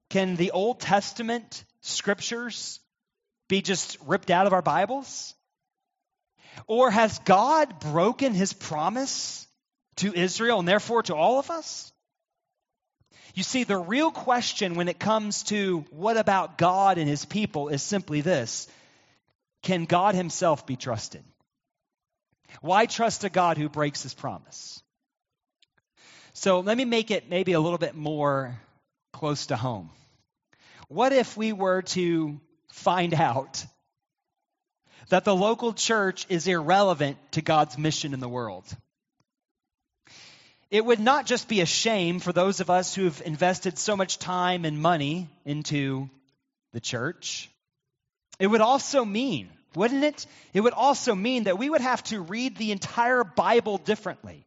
Can 0.09 0.35
the 0.35 0.51
Old 0.51 0.79
Testament 0.79 1.63
scriptures 1.81 2.79
be 3.47 3.61
just 3.61 3.97
ripped 4.07 4.31
out 4.31 4.47
of 4.47 4.53
our 4.53 4.63
Bibles? 4.63 5.35
Or 6.67 6.91
has 6.91 7.19
God 7.19 7.79
broken 7.79 8.33
his 8.33 8.53
promise 8.53 9.47
to 9.97 10.13
Israel 10.13 10.59
and 10.59 10.67
therefore 10.67 11.03
to 11.03 11.15
all 11.15 11.39
of 11.39 11.49
us? 11.49 11.91
You 13.35 13.43
see, 13.43 13.63
the 13.63 13.77
real 13.77 14.11
question 14.11 14.75
when 14.75 14.87
it 14.87 14.99
comes 14.99 15.43
to 15.43 15.85
what 15.91 16.17
about 16.17 16.57
God 16.57 16.97
and 16.97 17.07
his 17.07 17.25
people 17.25 17.69
is 17.69 17.83
simply 17.83 18.21
this 18.21 18.67
Can 19.63 19.85
God 19.85 20.15
himself 20.15 20.65
be 20.65 20.75
trusted? 20.75 21.23
Why 22.61 22.85
trust 22.85 23.23
a 23.23 23.29
God 23.29 23.57
who 23.57 23.69
breaks 23.69 24.03
his 24.03 24.13
promise? 24.13 24.81
So 26.33 26.61
let 26.61 26.77
me 26.77 26.85
make 26.85 27.11
it 27.11 27.29
maybe 27.29 27.53
a 27.53 27.59
little 27.59 27.77
bit 27.77 27.95
more 27.95 28.59
close 29.13 29.47
to 29.47 29.55
home. 29.55 29.89
What 30.87 31.13
if 31.13 31.37
we 31.37 31.53
were 31.53 31.83
to 31.83 32.39
find 32.71 33.13
out 33.29 33.65
that 35.09 35.25
the 35.25 35.35
local 35.35 35.73
church 35.73 36.25
is 36.29 36.47
irrelevant 36.47 37.17
to 37.33 37.41
God's 37.41 37.77
mission 37.77 38.13
in 38.13 38.19
the 38.19 38.29
world? 38.29 38.65
It 40.71 40.85
would 40.85 40.99
not 40.99 41.25
just 41.25 41.47
be 41.47 41.61
a 41.61 41.65
shame 41.65 42.19
for 42.19 42.31
those 42.31 42.59
of 42.59 42.69
us 42.69 42.93
who've 42.93 43.21
invested 43.25 43.77
so 43.77 43.95
much 43.97 44.19
time 44.19 44.65
and 44.65 44.81
money 44.81 45.27
into 45.45 46.09
the 46.73 46.79
church. 46.79 47.49
It 48.39 48.47
would 48.47 48.61
also 48.61 49.03
mean 49.03 49.49
wouldn't 49.75 50.03
it? 50.03 50.25
It 50.53 50.61
would 50.61 50.73
also 50.73 51.13
mean 51.13 51.43
that 51.43 51.57
we 51.57 51.69
would 51.69 51.81
have 51.81 52.03
to 52.05 52.21
read 52.21 52.57
the 52.57 52.71
entire 52.71 53.23
Bible 53.23 53.77
differently 53.77 54.45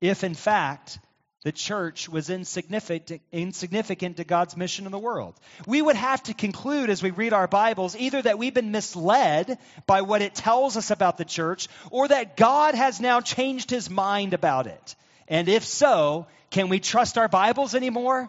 if, 0.00 0.24
in 0.24 0.34
fact, 0.34 0.98
the 1.44 1.52
church 1.52 2.08
was 2.08 2.30
insignificant, 2.30 4.16
to 4.16 4.24
God's 4.24 4.56
mission 4.56 4.86
in 4.86 4.92
the 4.92 4.98
world. 4.98 5.34
We 5.66 5.80
would 5.80 5.94
have 5.94 6.22
to 6.24 6.34
conclude 6.34 6.90
as 6.90 7.02
we 7.02 7.10
read 7.10 7.32
our 7.32 7.46
Bibles 7.46 7.94
either 7.96 8.20
that 8.20 8.38
we've 8.38 8.54
been 8.54 8.72
misled 8.72 9.58
by 9.86 10.02
what 10.02 10.20
it 10.20 10.34
tells 10.34 10.76
us 10.76 10.90
about 10.90 11.16
the 11.16 11.24
church 11.24 11.68
or 11.90 12.08
that 12.08 12.36
God 12.36 12.74
has 12.74 13.00
now 13.00 13.20
changed 13.20 13.70
his 13.70 13.88
mind 13.88 14.34
about 14.34 14.66
it. 14.66 14.96
And 15.28 15.48
if 15.48 15.64
so, 15.64 16.26
can 16.50 16.68
we 16.68 16.80
trust 16.80 17.18
our 17.18 17.28
Bibles 17.28 17.74
anymore? 17.74 18.28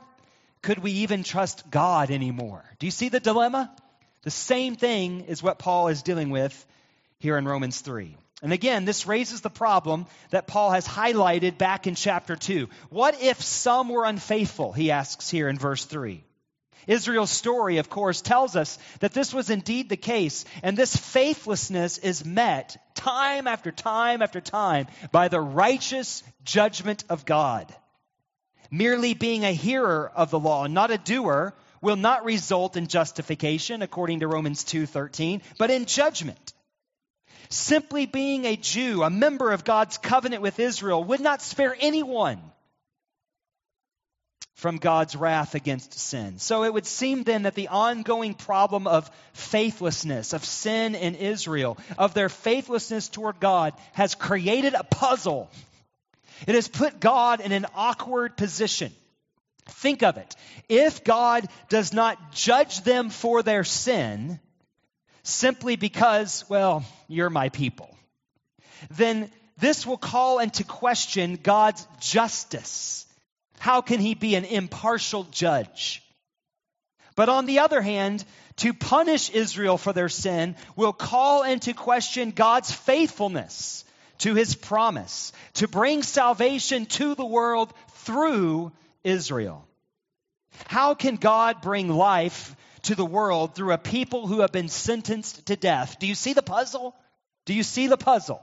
Could 0.61 0.79
we 0.79 0.91
even 0.91 1.23
trust 1.23 1.71
God 1.71 2.11
anymore? 2.11 2.63
Do 2.77 2.85
you 2.85 2.91
see 2.91 3.09
the 3.09 3.19
dilemma? 3.19 3.73
The 4.21 4.31
same 4.31 4.75
thing 4.75 5.21
is 5.21 5.41
what 5.41 5.57
Paul 5.57 5.87
is 5.87 6.03
dealing 6.03 6.29
with 6.29 6.65
here 7.19 7.37
in 7.37 7.45
Romans 7.45 7.79
3. 7.81 8.15
And 8.41 8.53
again, 8.53 8.86
this 8.86 9.05
raises 9.05 9.41
the 9.41 9.50
problem 9.50 10.05
that 10.29 10.48
Paul 10.48 10.72
has 10.72 10.88
highlighted 10.88 11.58
back 11.58 11.88
in 11.88 11.96
chapter 11.96 12.36
2. 12.36 12.69
What 12.89 13.22
if 13.22 13.41
some 13.41 13.89
were 13.89 14.05
unfaithful? 14.05 14.72
He 14.72 14.91
asks 14.91 15.29
here 15.29 15.50
in 15.50 15.58
verse 15.58 15.84
3. 15.84 16.24
Israel's 16.88 17.29
story, 17.29 17.77
of 17.77 17.89
course, 17.89 18.22
tells 18.22 18.55
us 18.55 18.79
that 19.01 19.13
this 19.13 19.34
was 19.34 19.50
indeed 19.50 19.89
the 19.89 19.98
case, 19.98 20.46
and 20.63 20.75
this 20.75 20.96
faithlessness 20.96 21.98
is 21.98 22.25
met 22.25 22.77
time 22.96 23.46
after 23.46 23.72
time 23.72 24.22
after 24.22 24.41
time 24.41 24.88
by 25.12 25.27
the 25.27 25.41
righteous 25.41 26.24
judgment 26.43 27.03
of 27.10 27.25
God. 27.25 27.74
Merely 28.72 29.13
being 29.13 29.43
a 29.43 29.51
hearer 29.51 30.12
of 30.15 30.31
the 30.31 30.39
law, 30.39 30.65
not 30.67 30.91
a 30.91 30.98
doer, 30.98 31.53
will 31.81 31.96
not 31.96 32.25
result 32.25 32.77
in 32.77 32.88
justification 32.88 33.81
according 33.81 34.22
to 34.22 34.27
Romans 34.27 34.63
2:13, 34.63 35.41
but 35.58 35.72
in 35.72 35.86
judgment. 35.86 36.53
Simply 37.49 38.05
being 38.05 38.45
a 38.45 38.55
Jew, 38.55 39.03
a 39.03 39.09
member 39.09 39.51
of 39.51 39.63
God's 39.63 39.97
covenant 39.97 40.41
with 40.41 40.59
Israel, 40.59 41.03
would 41.03 41.19
not 41.19 41.41
spare 41.41 41.75
anyone 41.79 42.39
from 44.59 44.77
God's 44.77 45.15
wrath 45.15 45.55
against 45.55 45.97
sin. 45.97 46.37
So 46.37 46.63
it 46.63 46.73
would 46.73 46.85
seem 46.85 47.23
then 47.23 47.43
that 47.43 47.55
the 47.55 47.69
ongoing 47.69 48.33
problem 48.33 48.87
of 48.87 49.09
faithlessness, 49.33 50.33
of 50.33 50.43
sin 50.43 50.95
in 50.95 51.15
Israel, 51.15 51.77
of 51.97 52.13
their 52.13 52.29
faithlessness 52.29 53.07
toward 53.07 53.39
God, 53.39 53.73
has 53.93 54.15
created 54.15 54.73
a 54.73 54.83
puzzle. 54.83 55.49
It 56.45 56.55
has 56.55 56.67
put 56.67 56.99
God 56.99 57.41
in 57.41 57.51
an 57.51 57.65
awkward 57.73 58.37
position. 58.37 58.91
Think 59.65 60.03
of 60.03 60.17
it. 60.17 60.35
If 60.67 61.03
God 61.03 61.47
does 61.69 61.93
not 61.93 62.33
judge 62.33 62.81
them 62.81 63.09
for 63.09 63.41
their 63.41 63.63
sin, 63.63 64.39
simply 65.23 65.75
because, 65.75 66.45
well, 66.49 66.83
you're 67.07 67.29
my 67.29 67.49
people, 67.49 67.95
then 68.91 69.29
this 69.57 69.85
will 69.85 69.97
call 69.97 70.39
into 70.39 70.63
question 70.63 71.39
God's 71.41 71.85
justice 71.99 73.05
how 73.59 73.81
can 73.81 73.99
he 73.99 74.15
be 74.15 74.35
an 74.35 74.45
impartial 74.45 75.25
judge? 75.25 76.01
But 77.15 77.29
on 77.29 77.45
the 77.45 77.59
other 77.59 77.81
hand, 77.81 78.23
to 78.57 78.73
punish 78.73 79.29
Israel 79.29 79.77
for 79.77 79.93
their 79.93 80.09
sin 80.09 80.55
will 80.77 80.93
call 80.93 81.43
into 81.43 81.73
question 81.73 82.31
God's 82.31 82.71
faithfulness 82.71 83.83
to 84.19 84.33
his 84.33 84.55
promise 84.55 85.33
to 85.55 85.67
bring 85.67 86.03
salvation 86.03 86.85
to 86.85 87.15
the 87.15 87.25
world 87.25 87.73
through 87.89 88.71
Israel. 89.03 89.65
How 90.67 90.93
can 90.93 91.15
God 91.15 91.61
bring 91.61 91.89
life 91.89 92.55
to 92.83 92.95
the 92.95 93.05
world 93.05 93.55
through 93.55 93.74
a 93.74 93.77
people 93.77 94.27
who 94.27 94.41
have 94.41 94.51
been 94.51 94.69
sentenced 94.69 95.45
to 95.48 95.55
death? 95.55 95.98
Do 96.00 96.07
you 96.07 96.15
see 96.15 96.33
the 96.33 96.41
puzzle? 96.41 96.95
Do 97.45 97.53
you 97.53 97.63
see 97.63 97.88
the 97.88 97.98
puzzle? 97.98 98.41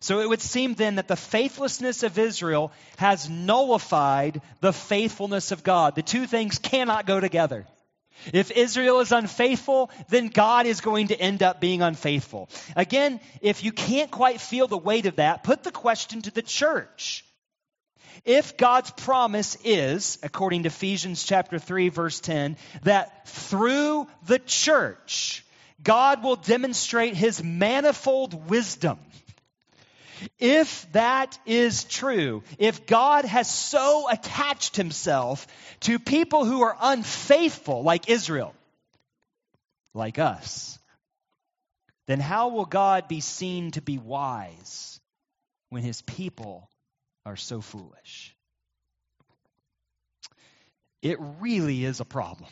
So 0.00 0.20
it 0.20 0.28
would 0.28 0.42
seem 0.42 0.74
then 0.74 0.96
that 0.96 1.08
the 1.08 1.16
faithlessness 1.16 2.02
of 2.02 2.18
Israel 2.18 2.72
has 2.98 3.30
nullified 3.30 4.42
the 4.60 4.72
faithfulness 4.72 5.50
of 5.50 5.62
God. 5.62 5.94
The 5.94 6.02
two 6.02 6.26
things 6.26 6.58
cannot 6.58 7.06
go 7.06 7.20
together. 7.20 7.66
If 8.32 8.50
Israel 8.50 9.00
is 9.00 9.12
unfaithful, 9.12 9.90
then 10.08 10.28
God 10.28 10.66
is 10.66 10.80
going 10.80 11.08
to 11.08 11.18
end 11.18 11.42
up 11.42 11.60
being 11.60 11.82
unfaithful. 11.82 12.48
Again, 12.76 13.20
if 13.40 13.64
you 13.64 13.72
can't 13.72 14.10
quite 14.10 14.40
feel 14.40 14.66
the 14.66 14.78
weight 14.78 15.06
of 15.06 15.16
that, 15.16 15.42
put 15.42 15.62
the 15.62 15.72
question 15.72 16.22
to 16.22 16.30
the 16.30 16.42
church. 16.42 17.24
If 18.24 18.56
God's 18.56 18.90
promise 18.90 19.56
is, 19.64 20.18
according 20.22 20.62
to 20.64 20.68
Ephesians 20.68 21.24
chapter 21.24 21.58
3 21.58 21.88
verse 21.88 22.20
10, 22.20 22.56
that 22.82 23.28
through 23.28 24.06
the 24.26 24.38
church, 24.38 25.44
God 25.82 26.22
will 26.22 26.36
demonstrate 26.36 27.14
his 27.14 27.42
manifold 27.42 28.48
wisdom 28.48 28.98
if 30.38 30.90
that 30.92 31.38
is 31.46 31.84
true, 31.84 32.42
if 32.58 32.86
God 32.86 33.24
has 33.24 33.50
so 33.50 34.08
attached 34.10 34.76
himself 34.76 35.46
to 35.80 35.98
people 35.98 36.44
who 36.44 36.62
are 36.62 36.76
unfaithful, 36.80 37.82
like 37.82 38.08
Israel, 38.08 38.54
like 39.92 40.18
us, 40.18 40.78
then 42.06 42.20
how 42.20 42.48
will 42.48 42.66
God 42.66 43.08
be 43.08 43.20
seen 43.20 43.70
to 43.72 43.82
be 43.82 43.98
wise 43.98 45.00
when 45.70 45.82
his 45.82 46.02
people 46.02 46.68
are 47.24 47.36
so 47.36 47.60
foolish? 47.60 48.34
It 51.02 51.18
really 51.40 51.84
is 51.84 52.00
a 52.00 52.04
problem. 52.04 52.50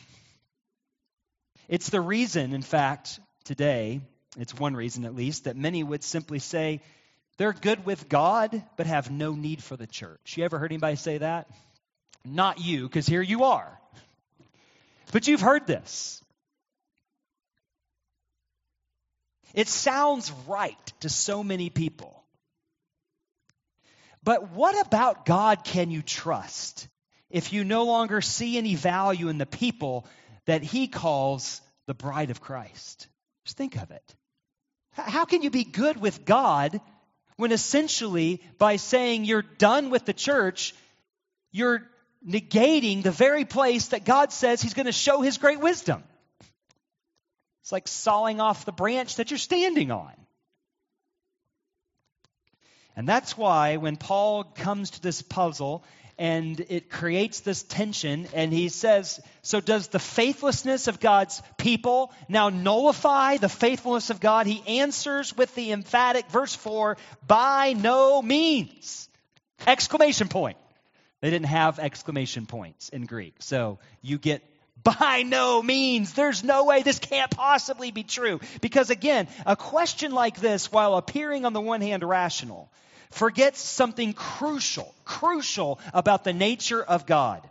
It's 1.67 1.89
the 1.89 2.01
reason, 2.01 2.53
in 2.53 2.61
fact, 2.61 3.19
today, 3.45 4.01
it's 4.37 4.53
one 4.53 4.75
reason 4.75 5.05
at 5.05 5.15
least, 5.15 5.45
that 5.45 5.55
many 5.55 5.83
would 5.83 6.03
simply 6.03 6.39
say, 6.39 6.81
they're 7.37 7.53
good 7.53 7.85
with 7.85 8.09
God, 8.09 8.63
but 8.77 8.85
have 8.85 9.09
no 9.09 9.33
need 9.33 9.63
for 9.63 9.75
the 9.75 9.87
church. 9.87 10.37
You 10.37 10.45
ever 10.45 10.59
heard 10.59 10.71
anybody 10.71 10.97
say 10.97 11.17
that? 11.17 11.49
Not 12.23 12.61
you, 12.61 12.83
because 12.83 13.07
here 13.07 13.21
you 13.21 13.45
are. 13.45 13.79
But 15.11 15.27
you've 15.27 15.41
heard 15.41 15.65
this. 15.65 16.21
It 19.53 19.67
sounds 19.67 20.31
right 20.47 20.93
to 21.01 21.09
so 21.09 21.43
many 21.43 21.69
people. 21.69 22.22
But 24.23 24.51
what 24.51 24.85
about 24.85 25.25
God 25.25 25.63
can 25.63 25.91
you 25.91 26.01
trust 26.01 26.87
if 27.29 27.51
you 27.51 27.63
no 27.63 27.83
longer 27.83 28.21
see 28.21 28.57
any 28.57 28.75
value 28.75 29.29
in 29.29 29.37
the 29.37 29.45
people 29.45 30.05
that 30.45 30.63
He 30.63 30.87
calls 30.87 31.61
the 31.87 31.93
bride 31.93 32.29
of 32.29 32.41
Christ? 32.41 33.07
Just 33.45 33.57
think 33.57 33.75
of 33.75 33.91
it. 33.91 34.15
How 34.91 35.25
can 35.25 35.41
you 35.41 35.49
be 35.49 35.63
good 35.63 35.97
with 35.97 36.23
God 36.23 36.79
when 37.35 37.51
essentially, 37.51 38.41
by 38.57 38.75
saying 38.75 39.25
you're 39.25 39.41
done 39.41 39.89
with 39.89 40.05
the 40.05 40.13
church, 40.13 40.75
you're 41.51 41.81
negating 42.27 43.03
the 43.03 43.11
very 43.11 43.43
place 43.43 43.87
that 43.87 44.05
God 44.05 44.31
says 44.31 44.61
He's 44.61 44.75
going 44.75 44.85
to 44.85 44.91
show 44.91 45.21
His 45.21 45.37
great 45.37 45.59
wisdom. 45.59 46.03
It's 47.63 47.71
like 47.71 47.87
sawing 47.87 48.39
off 48.39 48.65
the 48.65 48.71
branch 48.71 49.15
that 49.15 49.31
you're 49.31 49.37
standing 49.37 49.91
on. 49.91 50.13
And 52.95 53.07
that's 53.07 53.37
why 53.37 53.77
when 53.77 53.97
Paul 53.97 54.43
comes 54.43 54.91
to 54.91 55.01
this 55.01 55.21
puzzle 55.21 55.83
and 56.17 56.59
it 56.69 56.89
creates 56.89 57.39
this 57.39 57.63
tension. 57.63 58.27
And 58.33 58.53
he 58.53 58.69
says, 58.69 59.19
So 59.41 59.59
does 59.59 59.87
the 59.87 59.99
faithlessness 59.99 60.87
of 60.87 60.99
God's 60.99 61.41
people 61.57 62.13
now 62.29 62.49
nullify 62.49 63.37
the 63.37 63.49
faithfulness 63.49 64.09
of 64.09 64.19
God? 64.19 64.45
He 64.45 64.79
answers 64.79 65.35
with 65.35 65.53
the 65.55 65.71
emphatic 65.71 66.29
verse 66.29 66.55
4 66.55 66.97
by 67.25 67.73
no 67.73 68.21
means. 68.21 69.09
Exclamation 69.65 70.27
point. 70.27 70.57
They 71.21 71.29
didn't 71.29 71.47
have 71.47 71.79
exclamation 71.79 72.45
points 72.45 72.89
in 72.89 73.05
Greek. 73.05 73.35
So 73.39 73.79
you 74.01 74.17
get 74.17 74.43
by 74.83 75.23
no 75.23 75.61
means. 75.61 76.13
There's 76.13 76.43
no 76.43 76.65
way 76.65 76.81
this 76.81 76.99
can't 76.99 77.31
possibly 77.31 77.91
be 77.91 78.03
true. 78.03 78.39
Because 78.61 78.89
again, 78.89 79.27
a 79.45 79.55
question 79.55 80.11
like 80.11 80.39
this, 80.39 80.71
while 80.71 80.95
appearing 80.95 81.45
on 81.45 81.53
the 81.53 81.61
one 81.61 81.81
hand 81.81 82.03
rational, 82.03 82.69
forgets 83.11 83.59
something 83.59 84.13
crucial, 84.13 84.93
crucial 85.05 85.79
about 85.93 86.23
the 86.23 86.33
nature 86.33 86.83
of 86.83 87.05
God. 87.05 87.47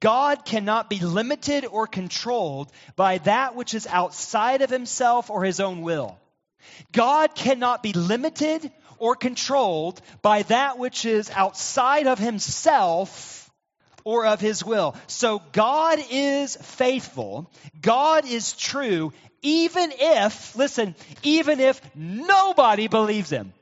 God 0.00 0.44
cannot 0.44 0.88
be 0.88 1.00
limited 1.00 1.66
or 1.66 1.86
controlled 1.86 2.70
by 2.94 3.18
that 3.18 3.54
which 3.56 3.74
is 3.74 3.86
outside 3.86 4.62
of 4.62 4.70
himself 4.70 5.30
or 5.30 5.44
his 5.44 5.60
own 5.60 5.82
will. 5.82 6.18
God 6.92 7.34
cannot 7.34 7.82
be 7.82 7.92
limited 7.92 8.70
or 8.98 9.16
controlled 9.16 10.00
by 10.22 10.42
that 10.44 10.78
which 10.78 11.04
is 11.04 11.30
outside 11.30 12.06
of 12.06 12.18
himself 12.18 13.41
or 14.04 14.26
of 14.26 14.40
his 14.40 14.64
will. 14.64 14.96
So 15.06 15.42
God 15.52 15.98
is 16.10 16.56
faithful. 16.56 17.50
God 17.80 18.26
is 18.26 18.52
true, 18.54 19.12
even 19.42 19.92
if, 19.96 20.56
listen, 20.56 20.94
even 21.22 21.60
if 21.60 21.80
nobody 21.94 22.88
believes 22.88 23.30
him. 23.30 23.52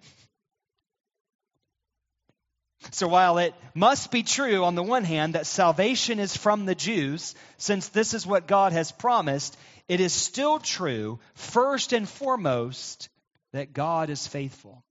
So 2.92 3.08
while 3.08 3.38
it 3.38 3.54
must 3.74 4.10
be 4.10 4.22
true 4.22 4.64
on 4.64 4.74
the 4.74 4.82
one 4.82 5.04
hand 5.04 5.34
that 5.34 5.46
salvation 5.46 6.18
is 6.18 6.36
from 6.36 6.64
the 6.64 6.74
Jews, 6.74 7.34
since 7.58 7.88
this 7.88 8.14
is 8.14 8.26
what 8.26 8.48
God 8.48 8.72
has 8.72 8.90
promised, 8.90 9.56
it 9.86 10.00
is 10.00 10.12
still 10.12 10.58
true, 10.58 11.20
first 11.34 11.92
and 11.92 12.08
foremost, 12.08 13.08
that 13.52 13.72
God 13.72 14.08
is 14.08 14.26
faithful. 14.26 14.82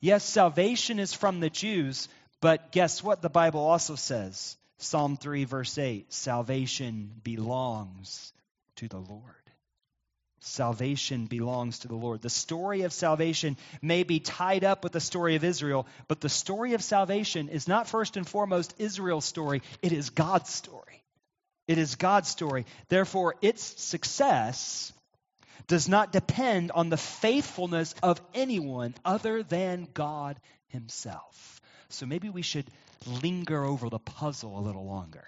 Yes, 0.00 0.24
salvation 0.24 0.98
is 0.98 1.12
from 1.12 1.40
the 1.40 1.50
Jews, 1.50 2.08
but 2.44 2.72
guess 2.72 3.02
what 3.02 3.22
the 3.22 3.30
Bible 3.30 3.60
also 3.60 3.94
says? 3.94 4.58
Psalm 4.76 5.16
3, 5.16 5.44
verse 5.44 5.78
8 5.78 6.12
salvation 6.12 7.10
belongs 7.22 8.34
to 8.76 8.86
the 8.86 8.98
Lord. 8.98 9.22
Salvation 10.40 11.24
belongs 11.24 11.78
to 11.78 11.88
the 11.88 11.94
Lord. 11.94 12.20
The 12.20 12.28
story 12.28 12.82
of 12.82 12.92
salvation 12.92 13.56
may 13.80 14.02
be 14.02 14.20
tied 14.20 14.62
up 14.62 14.84
with 14.84 14.92
the 14.92 15.00
story 15.00 15.36
of 15.36 15.42
Israel, 15.42 15.86
but 16.06 16.20
the 16.20 16.28
story 16.28 16.74
of 16.74 16.82
salvation 16.82 17.48
is 17.48 17.66
not 17.66 17.88
first 17.88 18.18
and 18.18 18.28
foremost 18.28 18.74
Israel's 18.76 19.24
story, 19.24 19.62
it 19.80 19.92
is 19.92 20.10
God's 20.10 20.50
story. 20.50 21.02
It 21.66 21.78
is 21.78 21.94
God's 21.94 22.28
story. 22.28 22.66
Therefore, 22.90 23.36
its 23.40 23.62
success 23.82 24.92
does 25.66 25.88
not 25.88 26.12
depend 26.12 26.72
on 26.72 26.90
the 26.90 26.98
faithfulness 26.98 27.94
of 28.02 28.20
anyone 28.34 28.94
other 29.02 29.42
than 29.42 29.88
God 29.94 30.38
Himself. 30.66 31.53
So 31.88 32.06
maybe 32.06 32.30
we 32.30 32.42
should 32.42 32.66
linger 33.22 33.64
over 33.64 33.88
the 33.88 33.98
puzzle 33.98 34.58
a 34.58 34.62
little 34.62 34.86
longer. 34.86 35.26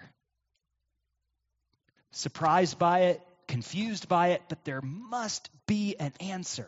Surprised 2.11 2.79
by 2.79 2.99
it? 3.01 3.21
confused 3.47 4.07
by 4.07 4.29
it, 4.29 4.41
but 4.49 4.63
there 4.65 4.81
must 4.81 5.49
be 5.65 5.95
an 5.99 6.13
answer. 6.19 6.67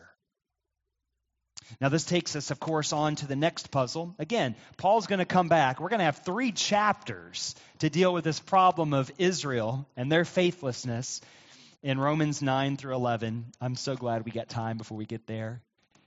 Now, 1.80 1.88
this 1.88 2.04
takes 2.04 2.34
us, 2.34 2.50
of 2.50 2.58
course, 2.58 2.92
on 2.92 3.14
to 3.16 3.26
the 3.26 3.36
next 3.36 3.70
puzzle. 3.70 4.14
Again, 4.18 4.56
Paul's 4.76 5.06
going 5.06 5.20
to 5.20 5.24
come 5.24 5.48
back. 5.48 5.78
We're 5.78 5.88
going 5.90 6.00
to 6.00 6.06
have 6.06 6.24
three 6.24 6.50
chapters 6.50 7.54
to 7.78 7.90
deal 7.90 8.12
with 8.12 8.24
this 8.24 8.40
problem 8.40 8.92
of 8.92 9.12
Israel 9.18 9.86
and 9.96 10.10
their 10.10 10.24
faithlessness 10.24 11.20
in 11.82 12.00
Romans 12.00 12.42
9 12.42 12.76
through 12.76 12.94
11. 12.94 13.44
I'm 13.60 13.76
so 13.76 13.94
glad 13.94 14.24
we 14.24 14.32
got 14.32 14.48
time 14.48 14.78
before 14.78 14.98
we 14.98 15.06
get 15.06 15.26
there 15.28 15.60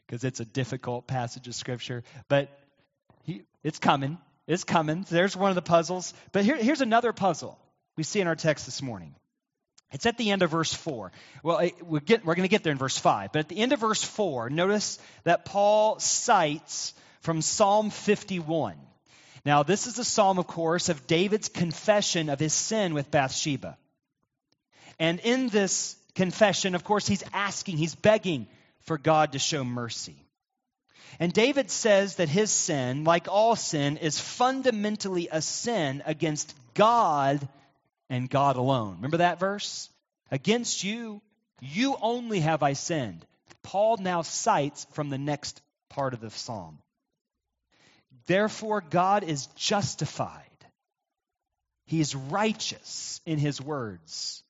because 0.05 0.25
it's 0.25 0.41
a 0.41 0.45
difficult 0.45 1.07
passage 1.07 1.47
of 1.47 1.55
Scripture, 1.55 2.03
but 2.27 2.49
it's 3.63 3.79
coming. 3.79 4.17
It's 4.47 4.63
coming. 4.63 5.05
There's 5.09 5.37
one 5.37 5.49
of 5.49 5.55
the 5.55 5.61
puzzles. 5.61 6.13
But 6.31 6.43
here, 6.43 6.57
here's 6.57 6.81
another 6.81 7.13
puzzle 7.13 7.57
we 7.95 8.03
see 8.03 8.19
in 8.19 8.27
our 8.27 8.35
text 8.35 8.65
this 8.65 8.81
morning. 8.81 9.15
It's 9.91 10.07
at 10.07 10.17
the 10.17 10.31
end 10.31 10.41
of 10.41 10.49
verse 10.49 10.73
4. 10.73 11.11
Well, 11.43 11.69
we're, 11.81 12.01
we're 12.23 12.35
going 12.35 12.41
to 12.41 12.47
get 12.47 12.63
there 12.63 12.71
in 12.71 12.79
verse 12.79 12.97
5. 12.97 13.31
But 13.31 13.39
at 13.39 13.49
the 13.49 13.59
end 13.59 13.73
of 13.73 13.79
verse 13.79 14.03
4, 14.03 14.49
notice 14.49 14.97
that 15.23 15.45
Paul 15.45 15.99
cites 15.99 16.93
from 17.21 17.41
Psalm 17.41 17.91
51. 17.91 18.75
Now, 19.45 19.63
this 19.63 19.87
is 19.87 19.99
a 19.99 20.03
psalm, 20.03 20.39
of 20.39 20.47
course, 20.47 20.89
of 20.89 21.05
David's 21.05 21.47
confession 21.47 22.29
of 22.29 22.39
his 22.39 22.53
sin 22.53 22.93
with 22.93 23.11
Bathsheba. 23.11 23.77
And 24.99 25.19
in 25.19 25.49
this 25.49 25.95
confession, 26.15 26.75
of 26.75 26.83
course, 26.83 27.07
he's 27.07 27.23
asking, 27.33 27.77
he's 27.77 27.95
begging 27.95 28.47
for 28.81 28.97
God 28.97 29.33
to 29.33 29.39
show 29.39 29.63
mercy. 29.63 30.15
And 31.19 31.31
David 31.31 31.69
says 31.69 32.15
that 32.15 32.29
his 32.29 32.51
sin, 32.51 33.03
like 33.03 33.27
all 33.27 33.55
sin, 33.55 33.97
is 33.97 34.19
fundamentally 34.19 35.29
a 35.31 35.41
sin 35.41 36.03
against 36.05 36.55
God 36.73 37.47
and 38.09 38.29
God 38.29 38.55
alone. 38.55 38.95
Remember 38.95 39.17
that 39.17 39.39
verse? 39.39 39.89
Against 40.31 40.83
you, 40.83 41.21
you 41.61 41.95
only 42.01 42.39
have 42.41 42.63
I 42.63 42.73
sinned. 42.73 43.25
Paul 43.61 43.97
now 43.97 44.21
cites 44.21 44.85
from 44.91 45.09
the 45.09 45.17
next 45.17 45.61
part 45.89 46.13
of 46.13 46.19
the 46.19 46.29
psalm. 46.29 46.79
Therefore, 48.25 48.81
God 48.81 49.23
is 49.23 49.47
justified. 49.55 50.41
He 51.85 51.99
is 51.99 52.15
righteous 52.15 53.21
in 53.25 53.37
his 53.37 53.61
words. 53.61 54.42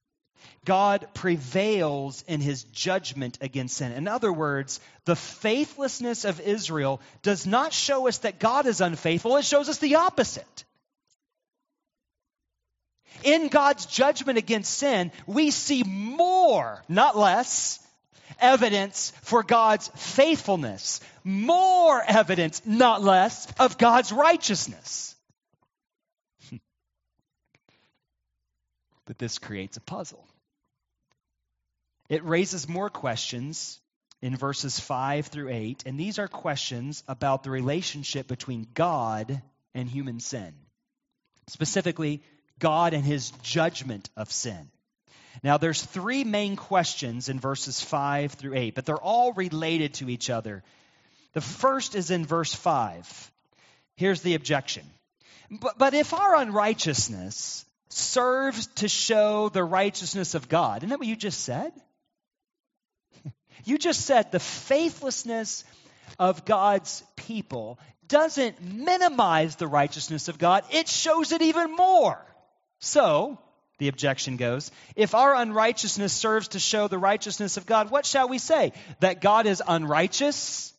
God 0.65 1.07
prevails 1.13 2.23
in 2.27 2.39
his 2.39 2.63
judgment 2.63 3.37
against 3.41 3.77
sin. 3.77 3.91
In 3.91 4.07
other 4.07 4.31
words, 4.31 4.79
the 5.05 5.15
faithlessness 5.15 6.25
of 6.25 6.39
Israel 6.39 7.01
does 7.21 7.45
not 7.45 7.73
show 7.73 8.07
us 8.07 8.19
that 8.19 8.39
God 8.39 8.65
is 8.65 8.79
unfaithful, 8.81 9.37
it 9.37 9.45
shows 9.45 9.69
us 9.69 9.79
the 9.79 9.95
opposite. 9.95 10.63
In 13.23 13.47
God's 13.47 13.85
judgment 13.85 14.37
against 14.37 14.73
sin, 14.73 15.11
we 15.27 15.51
see 15.51 15.83
more, 15.83 16.83
not 16.89 17.17
less, 17.17 17.79
evidence 18.39 19.11
for 19.21 19.43
God's 19.43 19.89
faithfulness, 19.95 20.99
more 21.23 22.01
evidence, 22.01 22.61
not 22.65 23.03
less, 23.03 23.47
of 23.59 23.77
God's 23.77 24.11
righteousness. 24.11 25.15
but 29.05 29.17
this 29.19 29.39
creates 29.39 29.77
a 29.77 29.81
puzzle. 29.81 30.25
It 32.09 32.23
raises 32.23 32.67
more 32.67 32.89
questions 32.89 33.79
in 34.21 34.35
verses 34.35 34.79
5 34.79 35.27
through 35.27 35.49
8, 35.49 35.83
and 35.85 35.99
these 35.99 36.19
are 36.19 36.27
questions 36.27 37.03
about 37.07 37.43
the 37.43 37.49
relationship 37.49 38.27
between 38.27 38.67
God 38.73 39.41
and 39.73 39.89
human 39.89 40.19
sin. 40.19 40.53
Specifically, 41.47 42.21
God 42.59 42.93
and 42.93 43.03
his 43.03 43.31
judgment 43.41 44.09
of 44.15 44.31
sin. 44.31 44.69
Now, 45.41 45.57
there's 45.57 45.81
three 45.81 46.23
main 46.23 46.55
questions 46.55 47.27
in 47.27 47.39
verses 47.39 47.81
5 47.81 48.33
through 48.33 48.55
8, 48.55 48.75
but 48.75 48.85
they're 48.85 48.95
all 48.95 49.33
related 49.33 49.95
to 49.95 50.09
each 50.09 50.29
other. 50.29 50.63
The 51.33 51.41
first 51.41 51.95
is 51.95 52.11
in 52.11 52.25
verse 52.25 52.53
5. 52.53 53.31
Here's 53.95 54.21
the 54.21 54.35
objection. 54.35 54.85
But, 55.49 55.77
but 55.77 55.93
if 55.93 56.13
our 56.13 56.35
unrighteousness 56.35 57.65
serves 57.89 58.67
to 58.67 58.87
show 58.87 59.49
the 59.49 59.63
righteousness 59.63 60.35
of 60.35 60.49
God, 60.49 60.77
isn't 60.77 60.89
that 60.89 60.99
what 60.99 61.07
you 61.07 61.15
just 61.15 61.41
said? 61.41 61.73
You 63.65 63.77
just 63.77 64.01
said 64.01 64.31
the 64.31 64.39
faithlessness 64.39 65.63
of 66.19 66.45
God's 66.45 67.03
people 67.15 67.79
doesn't 68.07 68.61
minimize 68.61 69.55
the 69.55 69.67
righteousness 69.67 70.27
of 70.27 70.37
God, 70.37 70.63
it 70.71 70.87
shows 70.87 71.31
it 71.31 71.41
even 71.41 71.75
more. 71.75 72.23
So, 72.79 73.39
the 73.77 73.87
objection 73.87 74.37
goes, 74.37 74.71
if 74.95 75.15
our 75.15 75.35
unrighteousness 75.35 76.13
serves 76.13 76.49
to 76.49 76.59
show 76.59 76.87
the 76.87 76.99
righteousness 76.99 77.57
of 77.57 77.65
God, 77.65 77.89
what 77.89 78.05
shall 78.05 78.29
we 78.29 78.37
say? 78.37 78.73
That 78.99 79.21
God 79.21 79.45
is 79.45 79.63
unrighteous 79.65 80.73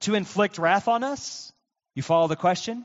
to 0.00 0.14
inflict 0.14 0.58
wrath 0.58 0.88
on 0.88 1.04
us? 1.04 1.52
You 1.94 2.02
follow 2.02 2.26
the 2.26 2.36
question? 2.36 2.84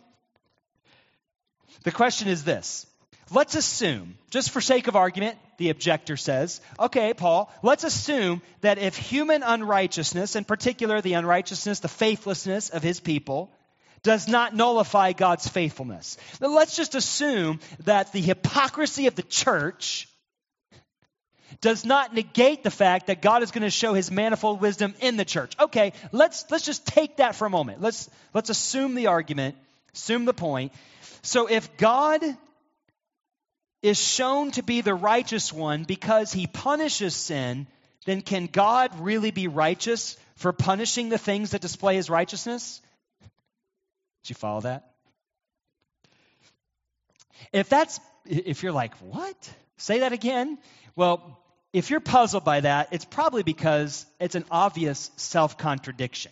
The 1.83 1.91
question 1.91 2.27
is 2.27 2.43
this 2.43 2.85
Let's 3.29 3.55
assume, 3.55 4.17
just 4.29 4.51
for 4.51 4.61
sake 4.61 4.87
of 4.87 4.95
argument, 4.95 5.37
the 5.57 5.69
objector 5.69 6.15
says, 6.17 6.61
okay, 6.79 7.13
Paul, 7.13 7.51
let's 7.61 7.83
assume 7.83 8.41
that 8.61 8.77
if 8.77 8.95
human 8.95 9.43
unrighteousness, 9.43 10.35
in 10.35 10.45
particular 10.45 11.01
the 11.01 11.13
unrighteousness, 11.13 11.79
the 11.79 11.87
faithlessness 11.87 12.69
of 12.69 12.83
his 12.83 12.99
people, 12.99 13.51
does 14.03 14.27
not 14.27 14.55
nullify 14.55 15.11
God's 15.11 15.47
faithfulness. 15.47 16.17
Now, 16.39 16.49
let's 16.49 16.75
just 16.75 16.95
assume 16.95 17.59
that 17.83 18.13
the 18.13 18.21
hypocrisy 18.21 19.07
of 19.07 19.15
the 19.15 19.23
church 19.23 20.07
does 21.59 21.83
not 21.83 22.13
negate 22.13 22.63
the 22.63 22.71
fact 22.71 23.07
that 23.07 23.21
God 23.21 23.43
is 23.43 23.51
going 23.51 23.63
to 23.63 23.69
show 23.69 23.93
his 23.93 24.11
manifold 24.11 24.61
wisdom 24.61 24.93
in 25.01 25.17
the 25.17 25.25
church. 25.25 25.53
Okay, 25.59 25.93
let's 26.11 26.45
let's 26.51 26.65
just 26.65 26.85
take 26.85 27.17
that 27.17 27.35
for 27.35 27.47
a 27.47 27.49
moment. 27.49 27.81
Let's 27.81 28.09
let's 28.33 28.49
assume 28.49 28.95
the 28.95 29.07
argument, 29.07 29.55
assume 29.93 30.25
the 30.25 30.33
point. 30.33 30.71
So 31.23 31.47
if 31.47 31.75
God 31.77 32.21
is 33.81 34.01
shown 34.01 34.51
to 34.51 34.63
be 34.63 34.81
the 34.81 34.95
righteous 34.95 35.53
one 35.53 35.83
because 35.83 36.33
he 36.33 36.47
punishes 36.47 37.15
sin, 37.15 37.67
then 38.05 38.21
can 38.21 38.47
God 38.47 38.99
really 38.99 39.31
be 39.31 39.47
righteous 39.47 40.17
for 40.35 40.51
punishing 40.51 41.09
the 41.09 41.17
things 41.17 41.51
that 41.51 41.61
display 41.61 41.95
his 41.95 42.09
righteousness? 42.09 42.81
Did 44.23 44.29
you 44.29 44.35
follow 44.35 44.61
that? 44.61 44.91
If 47.53 47.69
that's 47.69 47.99
if 48.25 48.63
you're 48.63 48.71
like, 48.71 48.95
"What?" 48.95 49.53
Say 49.77 49.99
that 49.99 50.11
again. 50.11 50.57
Well, 50.95 51.39
if 51.71 51.89
you're 51.89 51.99
puzzled 51.99 52.43
by 52.43 52.61
that, 52.61 52.89
it's 52.91 53.05
probably 53.05 53.43
because 53.43 54.05
it's 54.19 54.35
an 54.35 54.45
obvious 54.49 55.11
self-contradiction. 55.17 56.31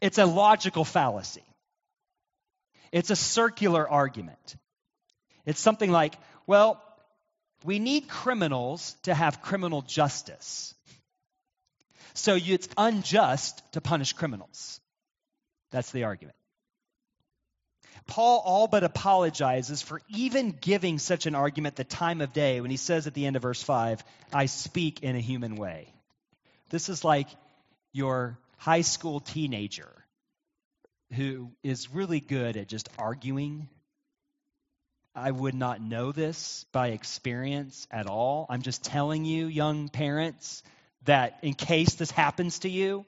It's 0.00 0.18
a 0.18 0.26
logical 0.26 0.84
fallacy. 0.84 1.42
It's 2.92 3.10
a 3.10 3.16
circular 3.16 3.88
argument. 3.88 4.56
It's 5.48 5.62
something 5.62 5.90
like, 5.90 6.14
well, 6.46 6.78
we 7.64 7.78
need 7.78 8.06
criminals 8.06 8.94
to 9.04 9.14
have 9.14 9.40
criminal 9.40 9.80
justice. 9.80 10.74
So 12.12 12.36
it's 12.38 12.68
unjust 12.76 13.62
to 13.72 13.80
punish 13.80 14.12
criminals. 14.12 14.78
That's 15.70 15.90
the 15.90 16.04
argument. 16.04 16.36
Paul 18.06 18.42
all 18.44 18.68
but 18.68 18.84
apologizes 18.84 19.80
for 19.80 20.02
even 20.10 20.50
giving 20.50 20.98
such 20.98 21.24
an 21.24 21.34
argument 21.34 21.76
the 21.76 21.84
time 21.84 22.20
of 22.20 22.34
day 22.34 22.60
when 22.60 22.70
he 22.70 22.76
says 22.76 23.06
at 23.06 23.14
the 23.14 23.24
end 23.24 23.36
of 23.36 23.40
verse 23.40 23.62
5, 23.62 24.04
I 24.34 24.44
speak 24.46 25.02
in 25.02 25.16
a 25.16 25.20
human 25.20 25.56
way. 25.56 25.94
This 26.68 26.90
is 26.90 27.04
like 27.04 27.28
your 27.94 28.38
high 28.58 28.82
school 28.82 29.20
teenager 29.20 29.88
who 31.14 31.52
is 31.62 31.90
really 31.90 32.20
good 32.20 32.58
at 32.58 32.68
just 32.68 32.90
arguing. 32.98 33.66
I 35.18 35.30
would 35.30 35.54
not 35.54 35.80
know 35.80 36.12
this 36.12 36.64
by 36.72 36.88
experience 36.88 37.86
at 37.90 38.06
all. 38.06 38.46
I'm 38.48 38.62
just 38.62 38.84
telling 38.84 39.24
you, 39.24 39.46
young 39.46 39.88
parents, 39.88 40.62
that 41.04 41.38
in 41.42 41.54
case 41.54 41.94
this 41.94 42.10
happens 42.10 42.60
to 42.60 42.68
you, 42.68 43.04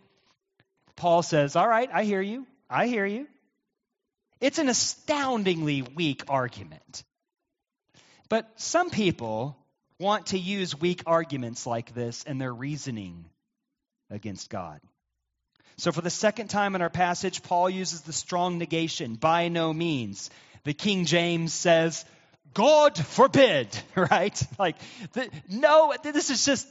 Paul 0.96 1.22
says, 1.22 1.56
All 1.56 1.68
right, 1.68 1.88
I 1.92 2.04
hear 2.04 2.20
you. 2.20 2.46
I 2.68 2.86
hear 2.86 3.06
you. 3.06 3.26
It's 4.40 4.58
an 4.58 4.68
astoundingly 4.68 5.82
weak 5.82 6.24
argument. 6.28 7.04
But 8.28 8.48
some 8.56 8.90
people 8.90 9.56
want 9.98 10.26
to 10.26 10.38
use 10.38 10.80
weak 10.80 11.02
arguments 11.06 11.66
like 11.66 11.94
this 11.94 12.22
in 12.22 12.38
their 12.38 12.52
reasoning 12.52 13.26
against 14.08 14.48
God. 14.48 14.80
So, 15.76 15.92
for 15.92 16.00
the 16.00 16.10
second 16.10 16.48
time 16.48 16.74
in 16.74 16.82
our 16.82 16.90
passage, 16.90 17.42
Paul 17.42 17.70
uses 17.70 18.02
the 18.02 18.12
strong 18.12 18.58
negation, 18.58 19.14
by 19.14 19.48
no 19.48 19.72
means. 19.72 20.30
The 20.64 20.74
King 20.74 21.04
James 21.04 21.52
says, 21.52 22.04
God 22.54 22.96
forbid, 22.98 23.68
right? 23.94 24.42
Like, 24.58 24.76
the, 25.12 25.28
no, 25.48 25.94
this 26.02 26.30
is 26.30 26.44
just, 26.44 26.66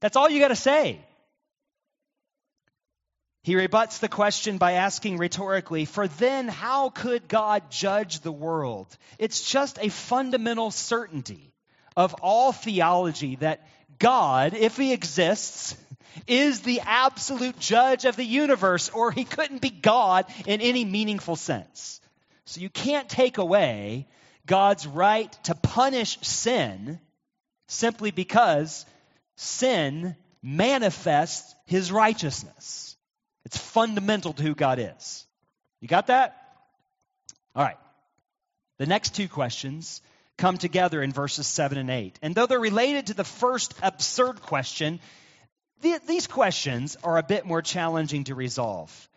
that's 0.00 0.16
all 0.16 0.28
you 0.28 0.40
got 0.40 0.48
to 0.48 0.56
say. 0.56 1.00
He 3.44 3.56
rebuts 3.56 3.98
the 3.98 4.08
question 4.08 4.58
by 4.58 4.72
asking 4.72 5.18
rhetorically, 5.18 5.84
For 5.84 6.06
then 6.06 6.46
how 6.46 6.90
could 6.90 7.26
God 7.26 7.70
judge 7.70 8.20
the 8.20 8.30
world? 8.30 8.86
It's 9.18 9.50
just 9.50 9.78
a 9.80 9.88
fundamental 9.88 10.70
certainty 10.70 11.52
of 11.96 12.14
all 12.22 12.52
theology 12.52 13.36
that 13.36 13.66
God, 13.98 14.54
if 14.54 14.76
he 14.76 14.92
exists, 14.92 15.76
is 16.26 16.60
the 16.60 16.82
absolute 16.84 17.58
judge 17.58 18.04
of 18.04 18.14
the 18.14 18.24
universe, 18.24 18.90
or 18.90 19.10
he 19.10 19.24
couldn't 19.24 19.60
be 19.60 19.70
God 19.70 20.26
in 20.46 20.60
any 20.60 20.84
meaningful 20.84 21.34
sense. 21.34 22.00
So 22.52 22.60
you 22.60 22.68
can't 22.68 23.08
take 23.08 23.38
away 23.38 24.06
God's 24.44 24.86
right 24.86 25.32
to 25.44 25.54
punish 25.54 26.18
sin 26.20 27.00
simply 27.66 28.10
because 28.10 28.84
sin 29.36 30.16
manifests 30.42 31.54
his 31.64 31.90
righteousness. 31.90 32.94
It's 33.46 33.56
fundamental 33.56 34.34
to 34.34 34.42
who 34.42 34.54
God 34.54 34.78
is. 34.78 35.26
You 35.80 35.88
got 35.88 36.08
that? 36.08 36.36
All 37.56 37.64
right. 37.64 37.78
The 38.76 38.84
next 38.84 39.14
two 39.14 39.28
questions 39.28 40.02
come 40.36 40.58
together 40.58 41.02
in 41.02 41.10
verses 41.10 41.46
7 41.46 41.78
and 41.78 41.88
8. 41.88 42.18
And 42.20 42.34
though 42.34 42.44
they're 42.44 42.60
related 42.60 43.06
to 43.06 43.14
the 43.14 43.24
first 43.24 43.72
absurd 43.82 44.42
question, 44.42 45.00
these 45.80 46.26
questions 46.26 46.98
are 47.02 47.16
a 47.16 47.22
bit 47.22 47.46
more 47.46 47.62
challenging 47.62 48.24
to 48.24 48.34
resolve. 48.34 49.08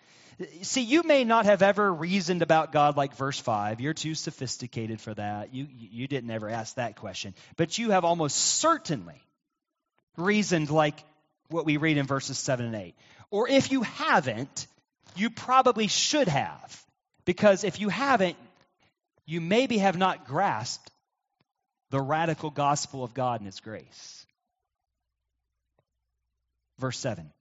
See, 0.63 0.81
you 0.81 1.03
may 1.03 1.23
not 1.23 1.45
have 1.45 1.61
ever 1.61 1.93
reasoned 1.93 2.41
about 2.41 2.73
God 2.73 2.97
like 2.97 3.15
verse 3.15 3.39
5. 3.39 3.79
You're 3.79 3.93
too 3.93 4.15
sophisticated 4.15 4.99
for 4.99 5.13
that. 5.13 5.53
You, 5.53 5.67
you 5.71 6.07
didn't 6.07 6.29
ever 6.29 6.49
ask 6.49 6.75
that 6.75 6.97
question. 6.97 7.33
But 7.55 7.77
you 7.77 7.91
have 7.91 8.03
almost 8.03 8.35
certainly 8.35 9.21
reasoned 10.17 10.69
like 10.69 11.01
what 11.49 11.65
we 11.65 11.77
read 11.77 11.97
in 11.97 12.05
verses 12.05 12.37
7 12.37 12.65
and 12.65 12.75
8. 12.75 12.95
Or 13.31 13.47
if 13.47 13.71
you 13.71 13.83
haven't, 13.83 14.67
you 15.15 15.29
probably 15.29 15.87
should 15.87 16.27
have. 16.27 16.83
Because 17.23 17.63
if 17.63 17.79
you 17.79 17.89
haven't, 17.89 18.35
you 19.25 19.39
maybe 19.39 19.77
have 19.77 19.97
not 19.97 20.27
grasped 20.27 20.91
the 21.91 22.01
radical 22.01 22.49
gospel 22.49 23.03
of 23.03 23.13
God 23.13 23.39
and 23.39 23.47
His 23.47 23.59
grace. 23.61 24.25
Verse 26.77 26.99
7. 26.99 27.31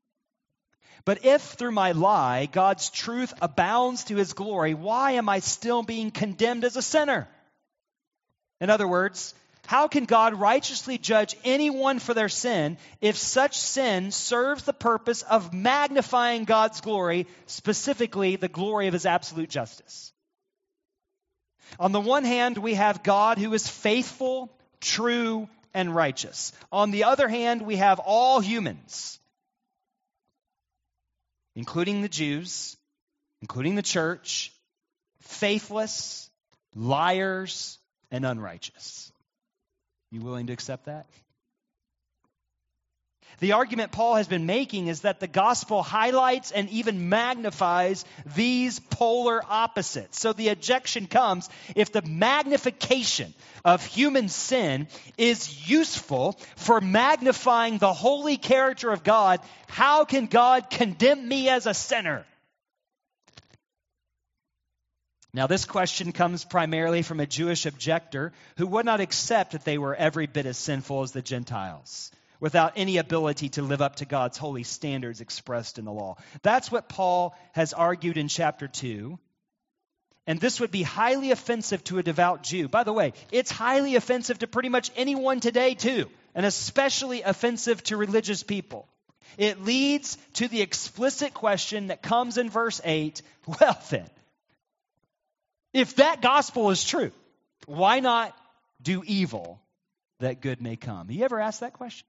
But 1.04 1.24
if 1.24 1.42
through 1.42 1.72
my 1.72 1.92
lie 1.92 2.46
God's 2.46 2.90
truth 2.90 3.34
abounds 3.42 4.04
to 4.04 4.16
his 4.16 4.32
glory, 4.32 4.74
why 4.74 5.12
am 5.12 5.28
I 5.28 5.40
still 5.40 5.82
being 5.82 6.10
condemned 6.10 6.64
as 6.64 6.76
a 6.76 6.82
sinner? 6.82 7.28
In 8.60 8.70
other 8.70 8.88
words, 8.88 9.34
how 9.66 9.88
can 9.88 10.04
God 10.04 10.34
righteously 10.34 10.98
judge 10.98 11.36
anyone 11.44 11.98
for 11.98 12.14
their 12.14 12.28
sin 12.28 12.78
if 13.00 13.16
such 13.16 13.58
sin 13.58 14.10
serves 14.10 14.64
the 14.64 14.72
purpose 14.72 15.22
of 15.22 15.52
magnifying 15.52 16.44
God's 16.44 16.80
glory, 16.80 17.26
specifically 17.46 18.36
the 18.36 18.48
glory 18.48 18.86
of 18.86 18.92
his 18.92 19.06
absolute 19.06 19.50
justice? 19.50 20.12
On 21.78 21.92
the 21.92 22.00
one 22.00 22.24
hand, 22.24 22.58
we 22.58 22.74
have 22.74 23.02
God 23.02 23.38
who 23.38 23.52
is 23.52 23.66
faithful, 23.66 24.50
true, 24.80 25.48
and 25.72 25.94
righteous. 25.94 26.52
On 26.70 26.90
the 26.90 27.04
other 27.04 27.26
hand, 27.26 27.62
we 27.62 27.76
have 27.76 28.00
all 28.00 28.40
humans 28.40 29.18
including 31.54 32.02
the 32.02 32.08
Jews, 32.08 32.76
including 33.40 33.74
the 33.74 33.82
church, 33.82 34.52
faithless, 35.20 36.30
liars, 36.74 37.78
and 38.10 38.24
unrighteous. 38.24 39.12
You 40.10 40.20
willing 40.20 40.46
to 40.46 40.52
accept 40.52 40.86
that? 40.86 41.06
The 43.40 43.52
argument 43.52 43.92
Paul 43.92 44.14
has 44.16 44.28
been 44.28 44.46
making 44.46 44.86
is 44.86 45.00
that 45.00 45.20
the 45.20 45.26
gospel 45.26 45.82
highlights 45.82 46.52
and 46.52 46.68
even 46.70 47.08
magnifies 47.08 48.04
these 48.34 48.78
polar 48.78 49.42
opposites. 49.48 50.20
So 50.20 50.32
the 50.32 50.48
objection 50.50 51.06
comes 51.06 51.48
if 51.74 51.92
the 51.92 52.02
magnification 52.02 53.34
of 53.64 53.84
human 53.84 54.28
sin 54.28 54.88
is 55.18 55.68
useful 55.68 56.38
for 56.56 56.80
magnifying 56.80 57.78
the 57.78 57.92
holy 57.92 58.36
character 58.36 58.90
of 58.90 59.04
God, 59.04 59.40
how 59.66 60.04
can 60.04 60.26
God 60.26 60.70
condemn 60.70 61.26
me 61.26 61.48
as 61.48 61.66
a 61.66 61.74
sinner? 61.74 62.24
Now, 65.32 65.48
this 65.48 65.64
question 65.64 66.12
comes 66.12 66.44
primarily 66.44 67.02
from 67.02 67.18
a 67.18 67.26
Jewish 67.26 67.66
objector 67.66 68.32
who 68.56 68.68
would 68.68 68.86
not 68.86 69.00
accept 69.00 69.50
that 69.50 69.64
they 69.64 69.78
were 69.78 69.94
every 69.94 70.28
bit 70.28 70.46
as 70.46 70.56
sinful 70.56 71.02
as 71.02 71.10
the 71.10 71.22
Gentiles 71.22 72.12
without 72.40 72.74
any 72.76 72.98
ability 72.98 73.50
to 73.50 73.62
live 73.62 73.82
up 73.82 73.96
to 73.96 74.04
God's 74.04 74.38
holy 74.38 74.62
standards 74.62 75.20
expressed 75.20 75.78
in 75.78 75.84
the 75.84 75.92
law. 75.92 76.16
That's 76.42 76.70
what 76.70 76.88
Paul 76.88 77.36
has 77.52 77.72
argued 77.72 78.16
in 78.16 78.28
chapter 78.28 78.68
2. 78.68 79.18
And 80.26 80.40
this 80.40 80.60
would 80.60 80.70
be 80.70 80.82
highly 80.82 81.30
offensive 81.30 81.84
to 81.84 81.98
a 81.98 82.02
devout 82.02 82.42
Jew. 82.42 82.68
By 82.68 82.84
the 82.84 82.92
way, 82.92 83.12
it's 83.30 83.50
highly 83.50 83.96
offensive 83.96 84.38
to 84.38 84.46
pretty 84.46 84.70
much 84.70 84.90
anyone 84.96 85.40
today, 85.40 85.74
too, 85.74 86.08
and 86.34 86.46
especially 86.46 87.22
offensive 87.22 87.82
to 87.84 87.96
religious 87.96 88.42
people. 88.42 88.88
It 89.36 89.62
leads 89.62 90.16
to 90.34 90.48
the 90.48 90.62
explicit 90.62 91.34
question 91.34 91.88
that 91.88 92.02
comes 92.02 92.38
in 92.38 92.50
verse 92.50 92.80
8 92.84 93.20
well, 93.46 93.78
then, 93.90 94.08
if 95.74 95.96
that 95.96 96.22
gospel 96.22 96.70
is 96.70 96.82
true, 96.82 97.12
why 97.66 98.00
not 98.00 98.34
do 98.80 99.02
evil 99.04 99.60
that 100.20 100.40
good 100.40 100.62
may 100.62 100.76
come? 100.76 101.08
Have 101.08 101.10
you 101.10 101.24
ever 101.24 101.40
ask 101.40 101.60
that 101.60 101.74
question? 101.74 102.06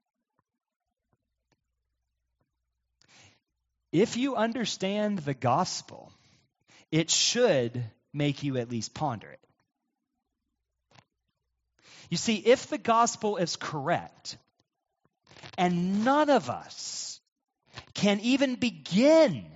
If 3.96 4.18
you 4.18 4.36
understand 4.36 5.20
the 5.20 5.32
gospel, 5.32 6.12
it 6.92 7.10
should 7.10 7.82
make 8.12 8.42
you 8.42 8.58
at 8.58 8.70
least 8.70 8.92
ponder 8.92 9.30
it. 9.30 9.40
You 12.10 12.18
see, 12.18 12.36
if 12.36 12.68
the 12.68 12.76
gospel 12.76 13.38
is 13.38 13.56
correct, 13.56 14.36
and 15.56 16.04
none 16.04 16.28
of 16.28 16.50
us 16.50 17.18
can 17.94 18.20
even 18.20 18.56
begin 18.56 19.46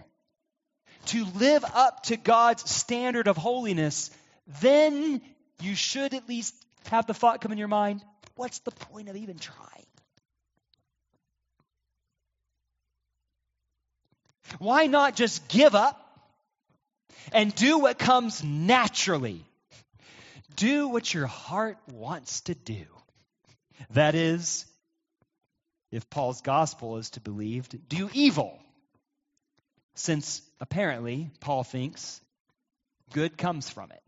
to 1.06 1.26
live 1.36 1.62
up 1.74 2.04
to 2.04 2.16
God's 2.16 2.70
standard 2.70 3.28
of 3.28 3.36
holiness, 3.36 4.10
then 4.62 5.20
you 5.60 5.74
should 5.74 6.14
at 6.14 6.30
least 6.30 6.54
have 6.86 7.06
the 7.06 7.12
thought 7.12 7.42
come 7.42 7.52
in 7.52 7.58
your 7.58 7.68
mind 7.68 8.02
what's 8.36 8.60
the 8.60 8.70
point 8.70 9.10
of 9.10 9.16
even 9.16 9.38
trying? 9.38 9.89
Why 14.58 14.86
not 14.86 15.16
just 15.16 15.48
give 15.48 15.74
up 15.74 15.96
and 17.32 17.54
do 17.54 17.78
what 17.78 17.98
comes 17.98 18.42
naturally? 18.42 19.44
Do 20.56 20.88
what 20.88 21.12
your 21.12 21.26
heart 21.26 21.78
wants 21.92 22.42
to 22.42 22.54
do. 22.54 22.84
That 23.90 24.14
is, 24.14 24.66
if 25.90 26.10
Paul's 26.10 26.40
gospel 26.42 26.98
is 26.98 27.10
to 27.10 27.20
be 27.20 27.30
believed, 27.30 27.88
do 27.88 28.10
evil. 28.12 28.58
Since 29.94 30.42
apparently, 30.60 31.30
Paul 31.40 31.64
thinks, 31.64 32.20
good 33.12 33.36
comes 33.36 33.68
from 33.68 33.90
it. 33.90 34.02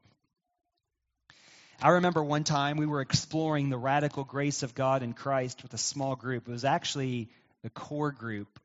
I 1.80 1.90
remember 1.90 2.22
one 2.22 2.44
time 2.44 2.76
we 2.76 2.86
were 2.86 3.00
exploring 3.00 3.68
the 3.68 3.78
radical 3.78 4.22
grace 4.22 4.62
of 4.62 4.74
God 4.74 5.02
in 5.02 5.14
Christ 5.14 5.62
with 5.62 5.74
a 5.74 5.78
small 5.78 6.14
group. 6.14 6.46
It 6.46 6.52
was 6.52 6.64
actually 6.64 7.28
a 7.64 7.70
core 7.70 8.12
group 8.12 8.60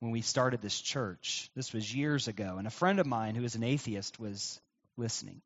when 0.00 0.10
we 0.10 0.22
started 0.22 0.60
this 0.60 0.80
church. 0.80 1.50
This 1.54 1.72
was 1.72 1.94
years 1.94 2.26
ago, 2.26 2.56
and 2.58 2.66
a 2.66 2.70
friend 2.70 2.98
of 2.98 3.06
mine 3.06 3.34
who 3.34 3.44
is 3.44 3.54
an 3.54 3.62
atheist 3.62 4.18
was 4.18 4.60
listening. 4.96 5.40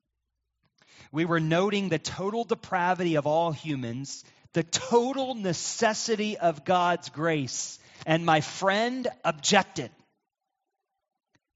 We 1.12 1.24
were 1.24 1.40
noting 1.40 1.88
the 1.88 1.98
total 1.98 2.44
depravity 2.44 3.16
of 3.16 3.26
all 3.26 3.52
humans, 3.52 4.24
the 4.52 4.62
total 4.62 5.34
necessity 5.34 6.38
of 6.38 6.64
God's 6.64 7.10
grace, 7.10 7.78
and 8.06 8.24
my 8.24 8.40
friend 8.40 9.06
objected. 9.24 9.90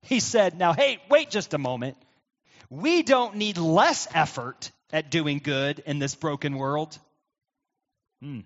He 0.03 0.21
said, 0.21 0.59
Now, 0.59 0.73
hey, 0.73 1.01
wait 1.09 1.31
just 1.31 1.55
a 1.55 1.59
moment. 1.59 1.97
We 2.71 3.03
don't 3.03 3.37
need 3.37 3.59
less 3.59 4.09
effort 4.13 4.71
at 4.93 5.11
doing 5.11 5.39
good 5.39 5.83
in 5.87 5.99
this 5.99 6.15
broken 6.15 6.57
world. 6.57 6.99
Hmm. 8.21 8.41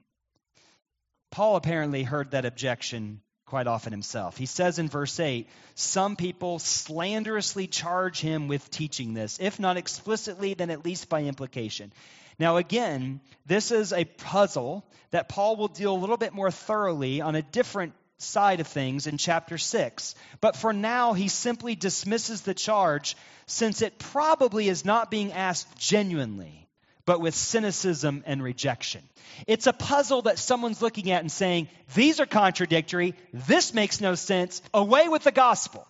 Paul 1.31 1.57
apparently 1.57 2.03
heard 2.03 2.33
that 2.33 2.45
objection 2.45 3.23
quite 3.53 3.67
often 3.67 3.93
himself. 3.93 4.39
He 4.39 4.47
says 4.47 4.79
in 4.79 4.89
verse 4.89 5.21
8, 5.21 5.47
Some 5.75 6.17
people 6.17 6.59
slanderously 6.59 7.67
charge 7.67 8.19
him 8.19 8.49
with 8.49 8.71
teaching 8.71 9.13
this, 9.13 9.37
if 9.43 9.61
not 9.61 9.77
explicitly, 9.77 10.55
then 10.55 10.71
at 10.71 10.87
least 10.87 11.11
by 11.11 11.25
implication. 11.25 11.93
Now, 12.39 12.57
again, 12.57 13.21
this 13.45 13.71
is 13.71 13.93
a 13.93 14.07
puzzle 14.07 14.87
that 15.11 15.29
Paul 15.29 15.57
will 15.57 15.69
deal 15.69 15.95
a 15.95 16.01
little 16.01 16.17
bit 16.17 16.33
more 16.33 16.51
thoroughly 16.51 17.21
on 17.21 17.35
a 17.35 17.43
different 17.43 17.93
side 18.17 18.61
of 18.61 18.69
things 18.69 19.07
in 19.07 19.19
chapter 19.19 19.59
6. 19.59 20.15
But 20.41 20.57
for 20.57 20.73
now, 20.73 21.13
he 21.13 21.29
simply 21.29 21.75
dismisses 21.75 22.41
the 22.41 22.55
charge 22.55 23.19
since 23.45 23.83
it 23.83 23.99
probably 23.99 24.71
is 24.71 24.87
not 24.87 25.11
being 25.11 25.31
asked 25.31 25.77
genuinely 25.77 26.62
but 27.05 27.21
with 27.21 27.35
cynicism 27.35 28.23
and 28.27 28.43
rejection. 28.43 29.03
It's 29.47 29.67
a 29.67 29.73
puzzle 29.73 30.23
that 30.23 30.39
someone's 30.39 30.83
looking 30.83 31.11
at 31.11 31.21
and 31.21 31.33
saying, 31.33 31.69
these 31.95 32.21
are 32.21 32.27
contradictory, 32.27 33.15
this 33.33 33.75
makes 33.75 34.01
no 34.01 34.15
sense, 34.15 34.63
away 34.73 35.09
with 35.09 35.25
the 35.25 35.33
gospel. 35.33 35.87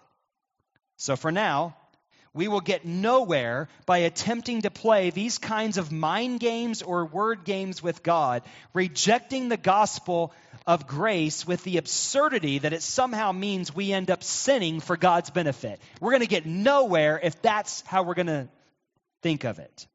So 0.96 1.16
for 1.16 1.32
now, 1.32 1.76
we 2.34 2.48
will 2.48 2.60
get 2.60 2.86
nowhere 2.86 3.68
by 3.84 3.98
attempting 3.98 4.62
to 4.62 4.70
play 4.70 5.10
these 5.10 5.36
kinds 5.36 5.76
of 5.76 5.92
mind 5.92 6.40
games 6.40 6.80
or 6.80 7.04
word 7.04 7.44
games 7.44 7.82
with 7.82 8.02
God, 8.02 8.42
rejecting 8.72 9.48
the 9.48 9.58
gospel 9.58 10.32
of 10.66 10.86
grace 10.86 11.46
with 11.46 11.62
the 11.64 11.76
absurdity 11.76 12.58
that 12.60 12.72
it 12.72 12.82
somehow 12.82 13.32
means 13.32 13.74
we 13.74 13.92
end 13.92 14.10
up 14.10 14.22
sinning 14.22 14.80
for 14.80 14.96
God's 14.96 15.28
benefit. 15.30 15.80
We're 16.00 16.12
going 16.12 16.22
to 16.22 16.28
get 16.28 16.46
nowhere 16.46 17.20
if 17.22 17.42
that's 17.42 17.82
how 17.82 18.04
we're 18.04 18.14
going 18.14 18.26
to 18.28 18.48
think 19.22 19.44
of 19.44 19.58
it. 19.58 19.86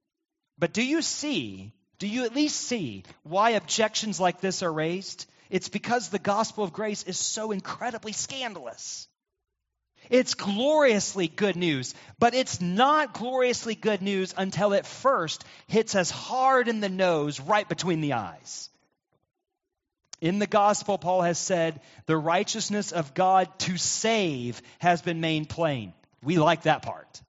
But 0.59 0.73
do 0.73 0.83
you 0.83 1.01
see, 1.01 1.71
do 1.99 2.07
you 2.07 2.25
at 2.25 2.35
least 2.35 2.59
see 2.59 3.03
why 3.23 3.51
objections 3.51 4.19
like 4.19 4.41
this 4.41 4.63
are 4.63 4.71
raised? 4.73 5.25
It's 5.49 5.69
because 5.69 6.09
the 6.09 6.19
gospel 6.19 6.63
of 6.63 6.73
grace 6.73 7.03
is 7.03 7.17
so 7.17 7.51
incredibly 7.51 8.11
scandalous. 8.11 9.07
It's 10.09 10.35
gloriously 10.35 11.27
good 11.27 11.55
news, 11.55 11.93
but 12.17 12.33
it's 12.33 12.61
not 12.61 13.13
gloriously 13.13 13.75
good 13.75 14.01
news 14.01 14.33
until 14.37 14.73
it 14.73 14.85
first 14.85 15.43
hits 15.67 15.95
us 15.95 16.09
hard 16.09 16.67
in 16.67 16.79
the 16.79 16.89
nose, 16.89 17.39
right 17.39 17.67
between 17.67 18.01
the 18.01 18.13
eyes. 18.13 18.69
In 20.21 20.39
the 20.39 20.47
gospel, 20.47 20.97
Paul 20.97 21.21
has 21.21 21.37
said, 21.37 21.81
the 22.05 22.17
righteousness 22.17 22.91
of 22.91 23.13
God 23.13 23.47
to 23.59 23.77
save 23.77 24.61
has 24.79 25.01
been 25.01 25.21
made 25.21 25.49
plain. 25.49 25.93
We 26.23 26.37
like 26.37 26.63
that 26.63 26.81
part. 26.81 27.21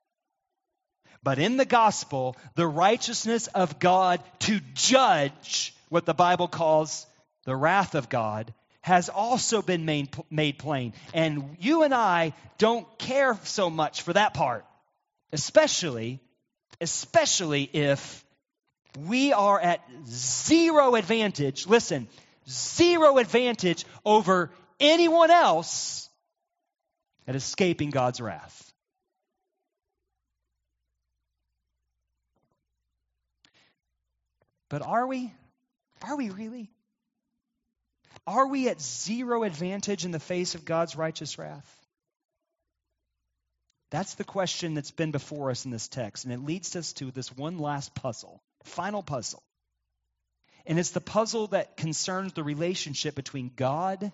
But 1.22 1.38
in 1.38 1.56
the 1.56 1.64
gospel, 1.64 2.36
the 2.54 2.66
righteousness 2.66 3.46
of 3.48 3.78
God 3.78 4.22
to 4.40 4.60
judge, 4.74 5.74
what 5.88 6.06
the 6.06 6.14
Bible 6.14 6.48
calls 6.48 7.06
the 7.44 7.56
wrath 7.56 7.94
of 7.94 8.08
God, 8.08 8.52
has 8.80 9.08
also 9.08 9.60
been 9.60 9.84
made, 9.84 10.08
made 10.30 10.58
plain. 10.58 10.94
And 11.12 11.56
you 11.60 11.82
and 11.82 11.92
I 11.92 12.32
don't 12.58 12.86
care 12.98 13.38
so 13.44 13.68
much 13.68 14.02
for 14.02 14.12
that 14.12 14.34
part, 14.34 14.64
especially, 15.32 16.20
especially 16.80 17.64
if 17.64 18.24
we 18.98 19.32
are 19.32 19.60
at 19.60 19.80
zero 20.06 20.94
advantage. 20.94 21.66
Listen, 21.66 22.08
zero 22.48 23.18
advantage 23.18 23.84
over 24.04 24.50
anyone 24.80 25.30
else 25.30 26.08
at 27.26 27.34
escaping 27.34 27.90
God's 27.90 28.20
wrath. 28.20 28.67
But 34.68 34.82
are 34.82 35.06
we? 35.06 35.32
Are 36.02 36.16
we 36.16 36.30
really? 36.30 36.70
Are 38.26 38.46
we 38.46 38.68
at 38.68 38.80
zero 38.80 39.42
advantage 39.42 40.04
in 40.04 40.10
the 40.10 40.20
face 40.20 40.54
of 40.54 40.64
God's 40.64 40.96
righteous 40.96 41.38
wrath? 41.38 41.74
That's 43.90 44.14
the 44.14 44.24
question 44.24 44.74
that's 44.74 44.90
been 44.90 45.12
before 45.12 45.50
us 45.50 45.64
in 45.64 45.70
this 45.70 45.88
text, 45.88 46.24
and 46.24 46.32
it 46.32 46.44
leads 46.44 46.76
us 46.76 46.92
to 46.94 47.10
this 47.10 47.34
one 47.34 47.58
last 47.58 47.94
puzzle, 47.94 48.42
final 48.64 49.02
puzzle. 49.02 49.42
And 50.66 50.78
it's 50.78 50.90
the 50.90 51.00
puzzle 51.00 51.46
that 51.48 51.78
concerns 51.78 52.34
the 52.34 52.44
relationship 52.44 53.14
between 53.14 53.50
God 53.56 54.12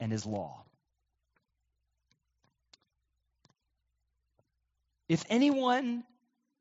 and 0.00 0.12
His 0.12 0.24
law. 0.24 0.62
If 5.08 5.24
anyone 5.28 6.04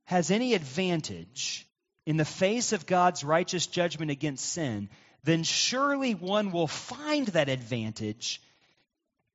has 0.06 0.32
any 0.32 0.56
advantage 0.56 1.68
in 2.06 2.18
the 2.18 2.26
face 2.26 2.74
of 2.74 2.86
God's 2.86 3.24
righteous 3.24 3.68
judgment 3.68 4.12
against 4.12 4.46
sin, 4.46 4.90
then 5.24 5.44
surely 5.44 6.14
one 6.14 6.52
will 6.52 6.68
find 6.68 7.28
that 7.28 7.50
advantage 7.50 8.42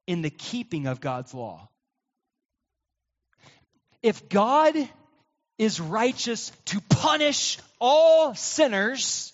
in 0.07 0.23
the 0.23 0.31
keeping 0.31 0.87
of 0.87 1.01
God's 1.01 1.33
law. 1.33 1.69
If 4.03 4.29
God 4.29 4.75
is 5.59 5.81
righteous 5.81 6.53
to 6.67 6.81
punish 6.89 7.59
all 7.81 8.35
sinners, 8.35 9.33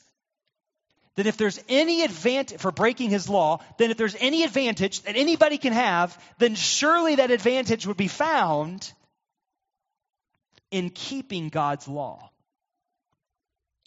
then 1.16 1.26
if 1.26 1.36
there's 1.36 1.60
any 1.68 2.02
advantage 2.02 2.60
for 2.60 2.72
breaking 2.72 3.10
his 3.10 3.28
law, 3.28 3.60
then 3.78 3.90
if 3.90 3.96
there's 3.96 4.16
any 4.18 4.42
advantage 4.42 5.02
that 5.02 5.16
anybody 5.16 5.58
can 5.58 5.72
have, 5.72 6.18
then 6.38 6.54
surely 6.54 7.16
that 7.16 7.30
advantage 7.30 7.86
would 7.86 7.96
be 7.96 8.08
found 8.08 8.92
in 10.70 10.90
keeping 10.90 11.50
God's 11.50 11.86
law. 11.86 12.30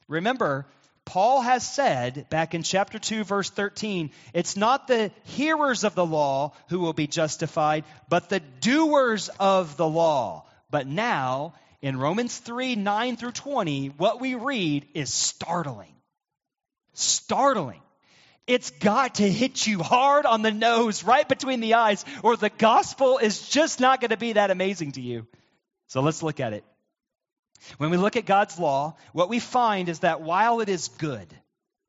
Remember, 0.07 0.65
Paul 1.05 1.41
has 1.41 1.67
said 1.67 2.27
back 2.29 2.53
in 2.53 2.63
chapter 2.63 2.99
2, 2.99 3.23
verse 3.23 3.49
13, 3.49 4.11
it's 4.33 4.57
not 4.57 4.87
the 4.87 5.11
hearers 5.23 5.83
of 5.83 5.95
the 5.95 6.05
law 6.05 6.53
who 6.69 6.79
will 6.79 6.93
be 6.93 7.07
justified, 7.07 7.85
but 8.09 8.27
the 8.27 8.41
doers 8.41 9.29
of 9.39 9.77
the 9.77 9.87
law. 9.87 10.45
But 10.69 10.85
now, 10.85 11.53
in 11.81 11.97
Romans 11.97 12.37
3, 12.37 12.75
9 12.75 13.15
through 13.15 13.31
20, 13.31 13.87
what 13.97 14.19
we 14.19 14.35
read 14.35 14.87
is 14.93 15.13
startling. 15.13 15.93
Startling. 16.93 17.81
It's 18.47 18.71
got 18.71 19.15
to 19.15 19.29
hit 19.29 19.65
you 19.65 19.83
hard 19.83 20.25
on 20.25 20.41
the 20.41 20.51
nose, 20.51 21.03
right 21.03 21.27
between 21.27 21.61
the 21.61 21.75
eyes, 21.75 22.03
or 22.23 22.35
the 22.35 22.49
gospel 22.49 23.17
is 23.17 23.47
just 23.49 23.79
not 23.79 24.01
going 24.01 24.11
to 24.11 24.17
be 24.17 24.33
that 24.33 24.51
amazing 24.51 24.93
to 24.93 25.01
you. 25.01 25.27
So 25.87 26.01
let's 26.01 26.23
look 26.23 26.39
at 26.39 26.53
it. 26.53 26.65
When 27.77 27.89
we 27.89 27.97
look 27.97 28.15
at 28.15 28.25
God's 28.25 28.59
law, 28.59 28.95
what 29.13 29.29
we 29.29 29.39
find 29.39 29.89
is 29.89 29.99
that 29.99 30.21
while 30.21 30.59
it 30.61 30.69
is 30.69 30.87
good, 30.87 31.27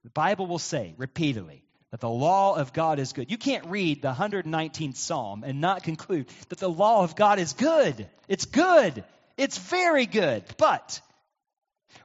the 0.05 0.11
Bible 0.11 0.47
will 0.47 0.59
say 0.59 0.95
repeatedly 0.97 1.63
that 1.91 2.01
the 2.01 2.09
law 2.09 2.57
of 2.57 2.73
God 2.73 2.99
is 2.99 3.13
good. 3.13 3.31
You 3.31 3.39
can't 3.39 3.67
read 3.67 4.03
the 4.03 4.13
119th 4.13 4.97
Psalm 4.97 5.43
and 5.45 5.61
not 5.61 5.83
conclude 5.83 6.29
that 6.49 6.59
the 6.59 6.69
law 6.69 7.03
of 7.03 7.17
God 7.17 7.39
is 7.39 7.55
good. 7.55 8.09
It's 8.29 8.45
good. 8.45 9.05
It's 9.37 9.59
very 9.59 10.07
good. 10.07 10.45
But 10.59 11.01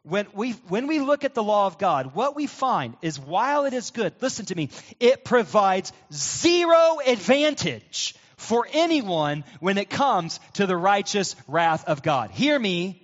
when 0.03 0.27
we, 0.33 0.51
when 0.69 0.87
we 0.87 0.99
look 0.99 1.23
at 1.23 1.33
the 1.33 1.43
law 1.43 1.67
of 1.67 1.77
God, 1.77 2.15
what 2.15 2.35
we 2.35 2.47
find 2.47 2.95
is 3.01 3.19
while 3.19 3.65
it 3.65 3.73
is 3.73 3.91
good, 3.91 4.13
listen 4.21 4.45
to 4.47 4.55
me, 4.55 4.69
it 4.99 5.25
provides 5.25 5.91
zero 6.11 6.99
advantage 7.05 8.15
for 8.37 8.67
anyone 8.73 9.43
when 9.59 9.77
it 9.77 9.89
comes 9.89 10.39
to 10.53 10.65
the 10.65 10.77
righteous 10.77 11.35
wrath 11.47 11.85
of 11.85 12.03
God. 12.03 12.31
Hear 12.31 12.57
me 12.57 13.02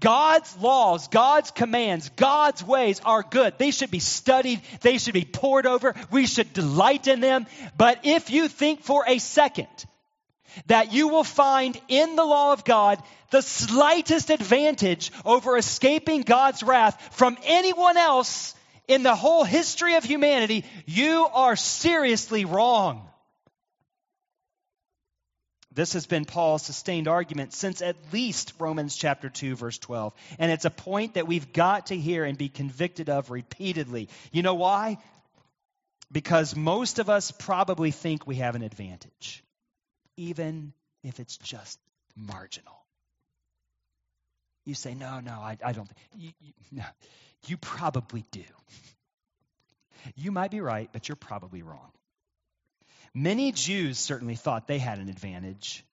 God's 0.00 0.56
laws, 0.58 1.08
God's 1.08 1.50
commands, 1.50 2.08
God's 2.16 2.62
ways 2.62 3.00
are 3.04 3.22
good. 3.22 3.58
They 3.58 3.70
should 3.70 3.90
be 3.90 3.98
studied. 3.98 4.60
They 4.80 4.98
should 4.98 5.14
be 5.14 5.24
pored 5.24 5.66
over. 5.66 5.94
We 6.10 6.26
should 6.26 6.52
delight 6.52 7.06
in 7.06 7.20
them. 7.20 7.46
But 7.76 8.00
if 8.04 8.30
you 8.30 8.48
think 8.48 8.82
for 8.82 9.04
a 9.06 9.18
second 9.18 9.68
that 10.66 10.92
you 10.92 11.08
will 11.08 11.24
find 11.24 11.80
in 11.88 12.16
the 12.16 12.24
law 12.24 12.52
of 12.52 12.64
God 12.64 13.02
the 13.30 13.42
slightest 13.42 14.30
advantage 14.30 15.12
over 15.24 15.56
escaping 15.56 16.22
God's 16.22 16.62
wrath 16.62 17.16
from 17.16 17.38
anyone 17.44 17.96
else 17.96 18.54
in 18.88 19.02
the 19.02 19.14
whole 19.14 19.44
history 19.44 19.94
of 19.94 20.04
humanity, 20.04 20.64
you 20.86 21.26
are 21.32 21.54
seriously 21.54 22.44
wrong. 22.44 23.09
This 25.72 25.92
has 25.92 26.06
been 26.06 26.24
Paul's 26.24 26.64
sustained 26.64 27.06
argument 27.06 27.52
since 27.52 27.80
at 27.80 27.96
least 28.12 28.54
Romans 28.58 28.96
chapter 28.96 29.28
2 29.28 29.54
verse 29.54 29.78
12. 29.78 30.12
And 30.38 30.50
it's 30.50 30.64
a 30.64 30.70
point 30.70 31.14
that 31.14 31.28
we've 31.28 31.52
got 31.52 31.86
to 31.86 31.96
hear 31.96 32.24
and 32.24 32.36
be 32.36 32.48
convicted 32.48 33.08
of 33.08 33.30
repeatedly. 33.30 34.08
You 34.32 34.42
know 34.42 34.54
why? 34.54 34.98
Because 36.10 36.56
most 36.56 36.98
of 36.98 37.08
us 37.08 37.30
probably 37.30 37.92
think 37.92 38.26
we 38.26 38.36
have 38.36 38.56
an 38.56 38.62
advantage, 38.62 39.44
even 40.16 40.72
if 41.04 41.20
it's 41.20 41.36
just 41.36 41.78
marginal. 42.16 42.74
You 44.64 44.74
say, 44.74 44.94
no, 44.94 45.20
no, 45.20 45.32
I, 45.32 45.56
I 45.64 45.72
don't. 45.72 45.88
You, 46.16 46.32
you, 46.40 46.52
no, 46.72 46.84
you 47.46 47.56
probably 47.56 48.24
do. 48.32 48.42
You 50.16 50.32
might 50.32 50.50
be 50.50 50.60
right, 50.60 50.88
but 50.92 51.08
you're 51.08 51.16
probably 51.16 51.62
wrong. 51.62 51.92
Many 53.14 53.52
Jews 53.52 53.98
certainly 53.98 54.36
thought 54.36 54.66
they 54.66 54.78
had 54.78 54.98
an 54.98 55.08
advantage, 55.08 55.84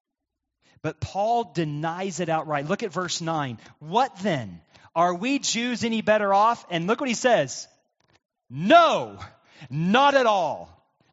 but 0.81 0.99
Paul 0.99 1.51
denies 1.53 2.19
it 2.19 2.29
outright. 2.29 2.67
Look 2.67 2.83
at 2.83 2.93
verse 2.93 3.21
9. 3.21 3.57
What 3.79 4.15
then? 4.19 4.61
Are 4.95 5.13
we 5.13 5.39
Jews 5.39 5.83
any 5.83 6.01
better 6.01 6.33
off? 6.33 6.65
And 6.69 6.87
look 6.87 6.99
what 6.99 7.09
he 7.09 7.15
says. 7.15 7.67
No, 8.49 9.19
not 9.69 10.15
at 10.15 10.25
all. 10.25 10.69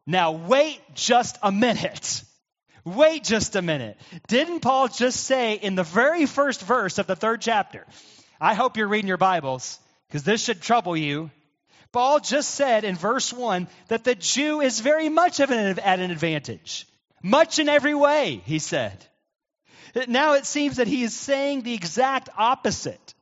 Now, 0.07 0.31
wait 0.31 0.79
just 0.93 1.37
a 1.41 1.51
minute. 1.51 2.23
Wait 2.83 3.23
just 3.23 3.55
a 3.55 3.61
minute. 3.63 3.99
Didn't 4.27 4.59
Paul 4.59 4.87
just 4.87 5.23
say 5.23 5.55
in 5.55 5.73
the 5.73 5.83
very 5.83 6.27
first 6.27 6.61
verse 6.61 6.99
of 6.99 7.07
the 7.07 7.15
third 7.15 7.41
chapter? 7.41 7.83
I 8.39 8.53
hope 8.53 8.77
you're 8.77 8.87
reading 8.87 9.07
your 9.07 9.17
Bibles 9.17 9.79
because 10.07 10.23
this 10.23 10.43
should 10.43 10.61
trouble 10.61 10.95
you. 10.95 11.31
Paul 11.95 12.19
just 12.19 12.51
said 12.55 12.83
in 12.83 12.97
verse 12.97 13.31
1 13.31 13.69
that 13.87 14.03
the 14.03 14.15
Jew 14.15 14.59
is 14.59 14.81
very 14.81 15.07
much 15.07 15.39
an, 15.39 15.49
at 15.79 15.99
an 16.01 16.11
advantage. 16.11 16.85
Much 17.23 17.57
in 17.57 17.69
every 17.69 17.95
way, 17.95 18.41
he 18.43 18.59
said. 18.59 19.05
Now 20.09 20.33
it 20.33 20.45
seems 20.45 20.75
that 20.75 20.87
he 20.87 21.03
is 21.03 21.15
saying 21.15 21.61
the 21.61 21.73
exact 21.73 22.27
opposite. 22.37 23.13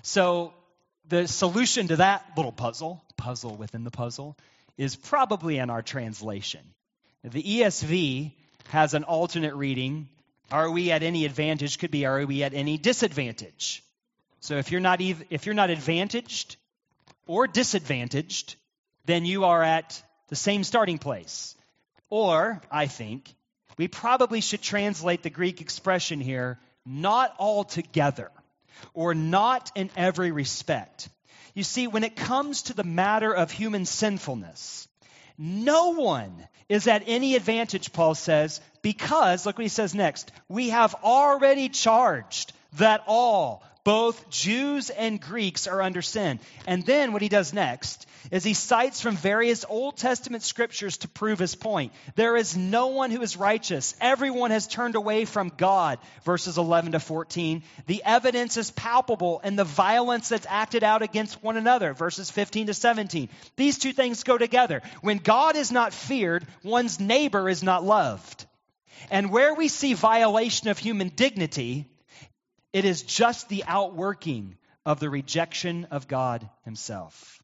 So 0.00 0.54
the 1.08 1.28
solution 1.28 1.88
to 1.88 1.96
that 1.96 2.24
little 2.38 2.52
puzzle, 2.52 3.04
puzzle 3.18 3.54
within 3.54 3.84
the 3.84 3.90
puzzle, 3.90 4.38
is 4.78 4.96
probably 4.96 5.58
in 5.58 5.68
our 5.68 5.82
translation. 5.82 6.62
The 7.22 7.42
ESV 7.42 8.32
has 8.68 8.94
an 8.94 9.04
alternate 9.04 9.56
reading. 9.56 10.08
Are 10.50 10.70
we 10.70 10.90
at 10.90 11.02
any 11.02 11.26
advantage? 11.26 11.78
Could 11.78 11.90
be, 11.90 12.06
are 12.06 12.24
we 12.24 12.44
at 12.44 12.54
any 12.54 12.78
disadvantage? 12.78 13.84
So 14.40 14.56
if 14.56 14.72
you're 14.72 14.80
not, 14.80 15.02
if 15.02 15.44
you're 15.44 15.54
not 15.54 15.68
advantaged, 15.68 16.56
or 17.32 17.46
disadvantaged, 17.46 18.56
then 19.06 19.24
you 19.24 19.46
are 19.46 19.62
at 19.62 20.02
the 20.28 20.36
same 20.36 20.64
starting 20.64 20.98
place. 20.98 21.56
Or, 22.10 22.60
I 22.70 22.88
think, 22.88 23.34
we 23.78 23.88
probably 23.88 24.42
should 24.42 24.60
translate 24.60 25.22
the 25.22 25.30
Greek 25.30 25.62
expression 25.62 26.20
here 26.20 26.60
not 26.84 27.34
altogether, 27.38 28.30
or 28.92 29.14
not 29.14 29.72
in 29.74 29.88
every 29.96 30.30
respect. 30.30 31.08
You 31.54 31.62
see, 31.62 31.86
when 31.86 32.04
it 32.04 32.16
comes 32.16 32.64
to 32.64 32.74
the 32.74 32.84
matter 32.84 33.32
of 33.32 33.50
human 33.50 33.86
sinfulness, 33.86 34.86
No 35.38 35.90
one 35.90 36.46
is 36.68 36.86
at 36.86 37.04
any 37.06 37.34
advantage, 37.34 37.92
Paul 37.92 38.14
says, 38.14 38.60
because, 38.82 39.46
look 39.46 39.58
what 39.58 39.64
he 39.64 39.68
says 39.68 39.94
next, 39.94 40.30
we 40.48 40.70
have 40.70 40.94
already 41.02 41.68
charged 41.68 42.52
that 42.74 43.02
all, 43.06 43.64
both 43.84 44.30
Jews 44.30 44.90
and 44.90 45.20
Greeks, 45.20 45.66
are 45.66 45.82
under 45.82 46.02
sin. 46.02 46.38
And 46.66 46.84
then 46.86 47.12
what 47.12 47.22
he 47.22 47.28
does 47.28 47.52
next 47.52 48.06
is 48.30 48.44
he 48.44 48.54
cites 48.54 49.00
from 49.00 49.16
various 49.16 49.64
Old 49.68 49.96
Testament 49.96 50.44
scriptures 50.44 50.98
to 50.98 51.08
prove 51.08 51.38
his 51.38 51.54
point. 51.54 51.92
There 52.14 52.36
is 52.36 52.56
no 52.56 52.88
one 52.88 53.10
who 53.10 53.22
is 53.22 53.36
righteous. 53.36 53.96
Everyone 54.00 54.52
has 54.52 54.68
turned 54.68 54.94
away 54.94 55.24
from 55.24 55.52
God, 55.56 55.98
verses 56.24 56.58
11 56.58 56.92
to 56.92 57.00
14. 57.00 57.64
The 57.86 58.02
evidence 58.04 58.56
is 58.56 58.70
palpable 58.70 59.40
and 59.42 59.58
the 59.58 59.64
violence 59.64 60.28
that's 60.28 60.46
acted 60.48 60.84
out 60.84 61.02
against 61.02 61.42
one 61.42 61.56
another, 61.56 61.94
verses 61.94 62.30
15 62.30 62.68
to 62.68 62.74
17. 62.74 63.28
These 63.56 63.78
two 63.78 63.92
things 63.92 64.22
go 64.22 64.38
together. 64.38 64.82
When 65.00 65.18
God 65.18 65.56
is 65.56 65.72
not 65.72 65.92
feared, 65.92 66.46
one's 66.62 67.00
neighbor 67.00 67.48
is 67.48 67.62
not 67.62 67.84
loved. 67.84 68.46
And 69.10 69.32
where 69.32 69.54
we 69.54 69.66
see 69.66 69.94
violation 69.94 70.68
of 70.68 70.78
human 70.78 71.08
dignity, 71.08 71.91
it 72.72 72.84
is 72.84 73.02
just 73.02 73.48
the 73.48 73.64
outworking 73.66 74.56
of 74.84 75.00
the 75.00 75.10
rejection 75.10 75.86
of 75.90 76.08
God 76.08 76.48
Himself. 76.64 77.42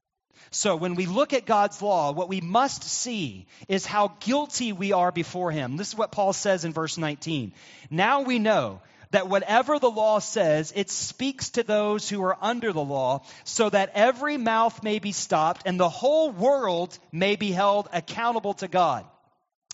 So, 0.50 0.76
when 0.76 0.94
we 0.94 1.06
look 1.06 1.34
at 1.34 1.44
God's 1.44 1.82
law, 1.82 2.12
what 2.12 2.28
we 2.28 2.40
must 2.40 2.82
see 2.82 3.46
is 3.68 3.84
how 3.84 4.14
guilty 4.20 4.72
we 4.72 4.92
are 4.92 5.12
before 5.12 5.50
Him. 5.50 5.76
This 5.76 5.88
is 5.88 5.96
what 5.96 6.12
Paul 6.12 6.32
says 6.32 6.64
in 6.64 6.72
verse 6.72 6.96
19. 6.96 7.52
Now 7.90 8.22
we 8.22 8.38
know 8.38 8.80
that 9.10 9.28
whatever 9.28 9.78
the 9.78 9.90
law 9.90 10.18
says, 10.18 10.72
it 10.74 10.90
speaks 10.90 11.50
to 11.50 11.62
those 11.62 12.08
who 12.08 12.22
are 12.22 12.36
under 12.40 12.72
the 12.72 12.84
law, 12.84 13.22
so 13.44 13.68
that 13.68 13.92
every 13.94 14.36
mouth 14.36 14.82
may 14.82 14.98
be 14.98 15.12
stopped 15.12 15.62
and 15.66 15.78
the 15.78 15.88
whole 15.88 16.30
world 16.30 16.98
may 17.12 17.36
be 17.36 17.50
held 17.52 17.88
accountable 17.92 18.54
to 18.54 18.68
God. 18.68 19.04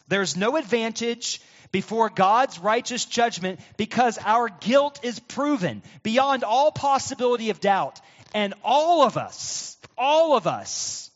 There's 0.09 0.37
no 0.37 0.57
advantage 0.57 1.41
before 1.75 2.09
God's 2.09 2.61
righteous 2.61 3.05
judgment 3.05 3.59
because 3.77 4.17
our 4.25 4.49
guilt 4.49 5.01
is 5.03 5.19
proven 5.19 5.83
beyond 6.05 6.45
all 6.45 6.71
possibility 6.71 7.51
of 7.51 7.59
doubt. 7.59 8.01
And 8.33 8.55
all 8.63 9.03
of 9.03 9.17
us, 9.17 9.77
all 9.99 10.37
of 10.37 10.47
us, 10.47 11.11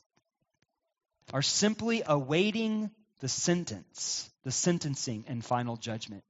are 1.33 1.43
simply 1.43 2.03
awaiting 2.05 2.91
the 3.21 3.29
sentence, 3.29 4.29
the 4.43 4.51
sentencing 4.51 5.27
and 5.29 5.45
final 5.45 5.77
judgment. 5.77 6.25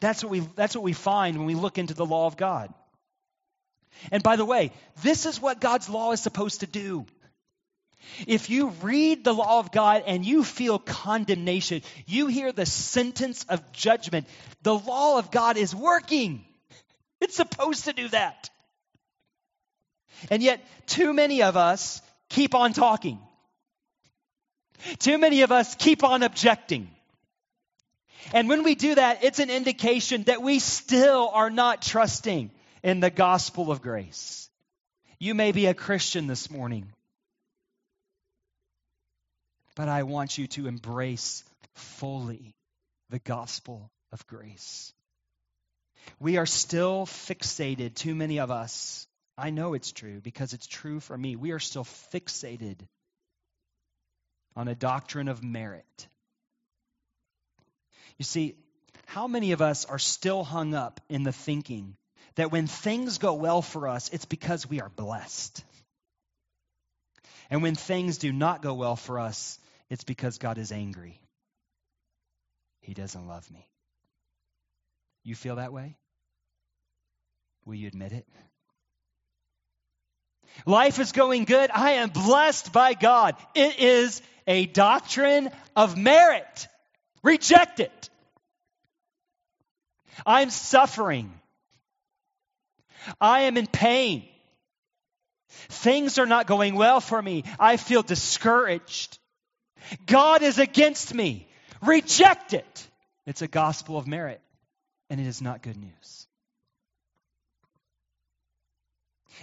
That's 0.00 0.22
what 0.22 0.30
we, 0.30 0.40
that's 0.40 0.76
what 0.76 0.84
we 0.84 0.92
find 0.92 1.38
when 1.38 1.46
we 1.46 1.54
look 1.54 1.78
into 1.78 1.94
the 1.94 2.04
law 2.04 2.26
of 2.26 2.36
God. 2.36 2.68
And 4.12 4.22
by 4.22 4.36
the 4.36 4.44
way, 4.44 4.72
this 5.02 5.24
is 5.24 5.40
what 5.40 5.58
God's 5.58 5.88
law 5.88 6.12
is 6.12 6.20
supposed 6.20 6.60
to 6.60 6.66
do. 6.66 7.06
If 8.26 8.50
you 8.50 8.68
read 8.82 9.24
the 9.24 9.34
law 9.34 9.58
of 9.58 9.72
God 9.72 10.04
and 10.06 10.24
you 10.24 10.44
feel 10.44 10.78
condemnation, 10.78 11.82
you 12.06 12.26
hear 12.26 12.52
the 12.52 12.66
sentence 12.66 13.44
of 13.48 13.72
judgment, 13.72 14.26
the 14.62 14.74
law 14.74 15.18
of 15.18 15.30
God 15.30 15.56
is 15.56 15.74
working. 15.74 16.44
It's 17.20 17.36
supposed 17.36 17.84
to 17.84 17.92
do 17.92 18.08
that. 18.08 18.50
And 20.30 20.42
yet, 20.42 20.64
too 20.86 21.12
many 21.12 21.42
of 21.42 21.56
us 21.56 22.00
keep 22.28 22.54
on 22.54 22.72
talking. 22.72 23.18
Too 24.98 25.18
many 25.18 25.42
of 25.42 25.52
us 25.52 25.74
keep 25.74 26.04
on 26.04 26.22
objecting. 26.22 26.90
And 28.32 28.48
when 28.48 28.62
we 28.62 28.74
do 28.74 28.94
that, 28.94 29.22
it's 29.22 29.38
an 29.38 29.50
indication 29.50 30.24
that 30.24 30.42
we 30.42 30.58
still 30.58 31.30
are 31.32 31.50
not 31.50 31.82
trusting 31.82 32.50
in 32.82 33.00
the 33.00 33.10
gospel 33.10 33.70
of 33.70 33.82
grace. 33.82 34.48
You 35.18 35.34
may 35.34 35.52
be 35.52 35.66
a 35.66 35.74
Christian 35.74 36.26
this 36.26 36.50
morning 36.50 36.86
but 39.76 39.88
I 39.88 40.04
want 40.04 40.38
you 40.38 40.46
to 40.48 40.66
embrace 40.66 41.44
fully 41.74 42.54
the 43.10 43.18
gospel 43.18 43.90
of 44.12 44.26
grace. 44.26 44.92
We 46.20 46.36
are 46.36 46.46
still 46.46 47.06
fixated, 47.06 47.94
too 47.94 48.14
many 48.14 48.38
of 48.38 48.50
us. 48.50 49.06
I 49.36 49.50
know 49.50 49.74
it's 49.74 49.92
true 49.92 50.20
because 50.20 50.52
it's 50.52 50.66
true 50.66 51.00
for 51.00 51.16
me. 51.16 51.34
We 51.34 51.52
are 51.52 51.58
still 51.58 51.84
fixated 51.84 52.78
on 54.54 54.68
a 54.68 54.74
doctrine 54.74 55.28
of 55.28 55.42
merit. 55.42 56.08
You 58.18 58.24
see, 58.24 58.54
how 59.06 59.26
many 59.26 59.52
of 59.52 59.60
us 59.60 59.84
are 59.84 59.98
still 59.98 60.44
hung 60.44 60.74
up 60.74 61.00
in 61.08 61.24
the 61.24 61.32
thinking 61.32 61.96
that 62.36 62.52
when 62.52 62.66
things 62.66 63.18
go 63.18 63.34
well 63.34 63.62
for 63.62 63.88
us, 63.88 64.08
it's 64.10 64.24
because 64.24 64.68
we 64.68 64.80
are 64.80 64.88
blessed? 64.88 65.64
And 67.50 67.62
when 67.62 67.74
things 67.74 68.18
do 68.18 68.32
not 68.32 68.62
go 68.62 68.74
well 68.74 68.96
for 68.96 69.18
us, 69.18 69.58
it's 69.94 70.02
because 70.02 70.38
God 70.38 70.58
is 70.58 70.72
angry. 70.72 71.20
He 72.80 72.94
doesn't 72.94 73.28
love 73.28 73.48
me. 73.48 73.64
You 75.22 75.36
feel 75.36 75.54
that 75.56 75.72
way? 75.72 75.96
Will 77.64 77.76
you 77.76 77.86
admit 77.86 78.10
it? 78.10 78.26
Life 80.66 80.98
is 80.98 81.12
going 81.12 81.44
good. 81.44 81.70
I 81.72 81.92
am 81.92 82.10
blessed 82.10 82.72
by 82.72 82.94
God. 82.94 83.36
It 83.54 83.78
is 83.78 84.20
a 84.48 84.66
doctrine 84.66 85.48
of 85.76 85.96
merit. 85.96 86.66
Reject 87.22 87.78
it. 87.78 88.10
I'm 90.26 90.50
suffering. 90.50 91.32
I 93.20 93.42
am 93.42 93.56
in 93.56 93.68
pain. 93.68 94.24
Things 95.68 96.18
are 96.18 96.26
not 96.26 96.48
going 96.48 96.74
well 96.74 97.00
for 97.00 97.22
me. 97.22 97.44
I 97.60 97.76
feel 97.76 98.02
discouraged. 98.02 99.20
God 100.06 100.42
is 100.42 100.58
against 100.58 101.14
me. 101.14 101.46
Reject 101.82 102.52
it. 102.54 102.88
It's 103.26 103.42
a 103.42 103.48
gospel 103.48 103.96
of 103.96 104.06
merit, 104.06 104.40
and 105.10 105.20
it 105.20 105.26
is 105.26 105.40
not 105.40 105.62
good 105.62 105.76
news. 105.76 106.26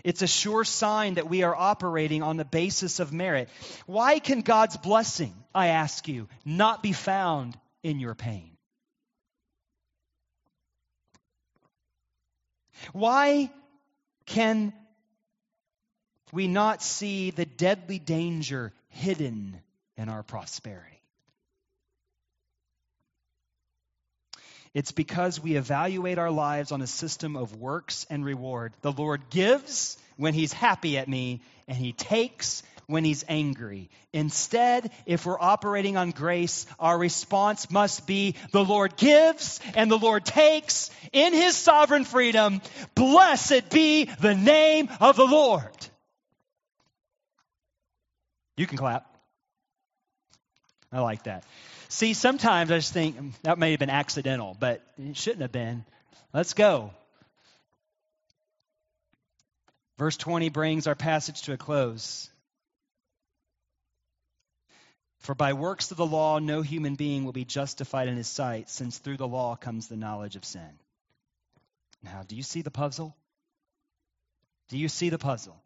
It's 0.03 0.21
a 0.21 0.27
sure 0.27 0.63
sign 0.63 1.15
that 1.15 1.29
we 1.29 1.43
are 1.43 1.55
operating 1.55 2.23
on 2.23 2.37
the 2.37 2.45
basis 2.45 2.99
of 2.99 3.11
merit. 3.11 3.49
Why 3.85 4.19
can 4.19 4.41
God's 4.41 4.77
blessing, 4.77 5.33
I 5.53 5.67
ask 5.67 6.07
you, 6.07 6.27
not 6.45 6.81
be 6.81 6.93
found 6.93 7.57
in 7.83 7.99
your 7.99 8.15
pain? 8.15 8.51
Why 12.93 13.51
can 14.25 14.73
we 16.31 16.47
not 16.47 16.81
see 16.81 17.31
the 17.31 17.45
deadly 17.45 17.99
danger 17.99 18.71
hidden 18.89 19.59
and 19.97 20.09
our 20.09 20.23
prosperity. 20.23 21.01
It's 24.73 24.91
because 24.91 25.39
we 25.39 25.57
evaluate 25.57 26.17
our 26.17 26.31
lives 26.31 26.71
on 26.71 26.81
a 26.81 26.87
system 26.87 27.35
of 27.35 27.57
works 27.57 28.05
and 28.09 28.23
reward. 28.23 28.73
The 28.81 28.91
Lord 28.91 29.29
gives 29.29 29.97
when 30.15 30.33
He's 30.33 30.53
happy 30.53 30.97
at 30.97 31.09
me, 31.09 31.41
and 31.67 31.77
He 31.77 31.91
takes 31.91 32.63
when 32.87 33.03
He's 33.03 33.25
angry. 33.27 33.89
Instead, 34.13 34.91
if 35.05 35.25
we're 35.25 35.39
operating 35.39 35.97
on 35.97 36.11
grace, 36.11 36.65
our 36.79 36.97
response 36.97 37.69
must 37.69 38.07
be 38.07 38.35
the 38.51 38.63
Lord 38.63 38.95
gives 38.95 39.59
and 39.75 39.91
the 39.91 39.97
Lord 39.97 40.25
takes 40.25 40.89
in 41.11 41.33
His 41.33 41.57
sovereign 41.57 42.05
freedom. 42.05 42.61
Blessed 42.95 43.69
be 43.71 44.05
the 44.05 44.35
name 44.35 44.89
of 45.01 45.17
the 45.17 45.27
Lord. 45.27 45.87
You 48.55 48.67
can 48.67 48.77
clap. 48.77 49.10
I 50.91 50.99
like 50.99 51.23
that. 51.23 51.43
See, 51.89 52.13
sometimes 52.13 52.71
I 52.71 52.77
just 52.77 52.93
think 52.93 53.17
mm, 53.17 53.31
that 53.43 53.57
may 53.57 53.71
have 53.71 53.79
been 53.79 53.89
accidental, 53.89 54.55
but 54.59 54.81
it 54.97 55.17
shouldn't 55.17 55.41
have 55.41 55.51
been. 55.51 55.85
Let's 56.33 56.53
go. 56.53 56.91
Verse 59.97 60.17
20 60.17 60.49
brings 60.49 60.87
our 60.87 60.95
passage 60.95 61.43
to 61.43 61.53
a 61.53 61.57
close. 61.57 62.29
For 65.19 65.35
by 65.35 65.53
works 65.53 65.91
of 65.91 65.97
the 65.97 66.05
law, 66.05 66.39
no 66.39 66.61
human 66.63 66.95
being 66.95 67.25
will 67.25 67.31
be 67.31 67.45
justified 67.45 68.07
in 68.07 68.15
his 68.15 68.27
sight, 68.27 68.69
since 68.69 68.97
through 68.97 69.17
the 69.17 69.27
law 69.27 69.55
comes 69.55 69.87
the 69.87 69.95
knowledge 69.95 70.35
of 70.35 70.43
sin. 70.43 70.79
Now, 72.03 72.23
do 72.27 72.35
you 72.35 72.41
see 72.41 72.63
the 72.63 72.71
puzzle? 72.71 73.15
Do 74.69 74.77
you 74.77 74.89
see 74.89 75.09
the 75.09 75.19
puzzle? 75.19 75.61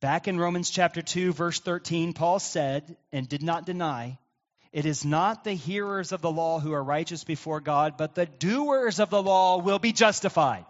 Back 0.00 0.28
in 0.28 0.38
Romans 0.38 0.70
chapter 0.70 1.00
2, 1.00 1.32
verse 1.32 1.60
13, 1.60 2.12
Paul 2.12 2.38
said, 2.38 2.96
and 3.12 3.28
did 3.28 3.42
not 3.42 3.64
deny, 3.64 4.18
it 4.72 4.84
is 4.84 5.06
not 5.06 5.42
the 5.42 5.54
hearers 5.54 6.12
of 6.12 6.20
the 6.20 6.30
law 6.30 6.60
who 6.60 6.72
are 6.72 6.84
righteous 6.84 7.24
before 7.24 7.60
God, 7.60 7.96
but 7.96 8.14
the 8.14 8.26
doers 8.26 9.00
of 9.00 9.08
the 9.08 9.22
law 9.22 9.56
will 9.58 9.78
be 9.78 9.92
justified. 9.92 10.66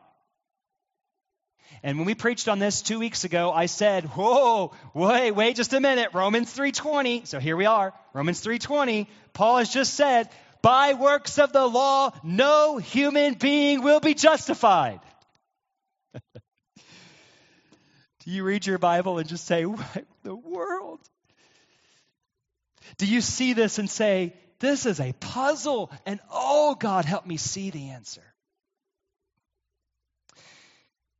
And 1.82 1.98
when 1.98 2.06
we 2.06 2.14
preached 2.14 2.48
on 2.48 2.60
this 2.60 2.82
two 2.82 3.00
weeks 3.00 3.24
ago, 3.24 3.52
I 3.52 3.66
said, 3.66 4.04
whoa, 4.04 4.72
wait, 4.94 5.32
wait 5.32 5.56
just 5.56 5.72
a 5.72 5.80
minute. 5.80 6.10
Romans 6.12 6.56
3.20. 6.56 7.26
So 7.26 7.40
here 7.40 7.56
we 7.56 7.66
are. 7.66 7.92
Romans 8.12 8.44
3.20. 8.44 9.08
Paul 9.32 9.58
has 9.58 9.70
just 9.70 9.94
said, 9.94 10.28
by 10.62 10.94
works 10.94 11.38
of 11.38 11.52
the 11.52 11.66
law, 11.66 12.12
no 12.22 12.78
human 12.78 13.34
being 13.34 13.82
will 13.82 14.00
be 14.00 14.14
justified. 14.14 15.00
Do 18.26 18.32
you 18.32 18.42
read 18.42 18.66
your 18.66 18.78
Bible 18.78 19.18
and 19.18 19.28
just 19.28 19.46
say, 19.46 19.64
What 19.64 20.04
the 20.24 20.34
world? 20.34 20.98
Do 22.98 23.06
you 23.06 23.20
see 23.20 23.52
this 23.52 23.78
and 23.78 23.88
say, 23.88 24.34
This 24.58 24.84
is 24.84 25.00
a 25.00 25.12
puzzle, 25.12 25.92
and 26.04 26.18
oh, 26.30 26.74
God, 26.74 27.04
help 27.04 27.24
me 27.24 27.36
see 27.36 27.70
the 27.70 27.90
answer? 27.90 28.24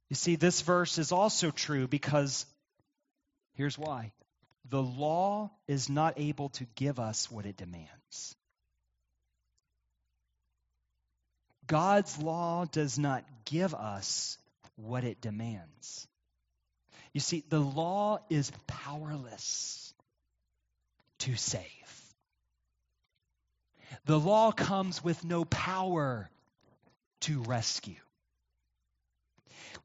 You 0.08 0.16
see, 0.16 0.34
this 0.34 0.60
verse 0.62 0.98
is 0.98 1.12
also 1.12 1.50
true 1.52 1.86
because 1.86 2.44
here's 3.54 3.78
why 3.78 4.12
the 4.68 4.82
law 4.82 5.50
is 5.68 5.88
not 5.88 6.14
able 6.16 6.48
to 6.50 6.66
give 6.74 6.98
us 6.98 7.30
what 7.30 7.46
it 7.46 7.56
demands. 7.56 8.34
God's 11.68 12.18
law 12.18 12.64
does 12.64 12.98
not 12.98 13.24
give 13.44 13.74
us 13.74 14.38
what 14.74 15.04
it 15.04 15.20
demands. 15.20 16.08
You 17.16 17.20
see, 17.20 17.42
the 17.48 17.60
law 17.60 18.18
is 18.28 18.52
powerless 18.66 19.94
to 21.20 21.34
save. 21.34 21.64
The 24.04 24.20
law 24.20 24.52
comes 24.52 25.02
with 25.02 25.24
no 25.24 25.46
power 25.46 26.28
to 27.20 27.42
rescue. 27.44 27.96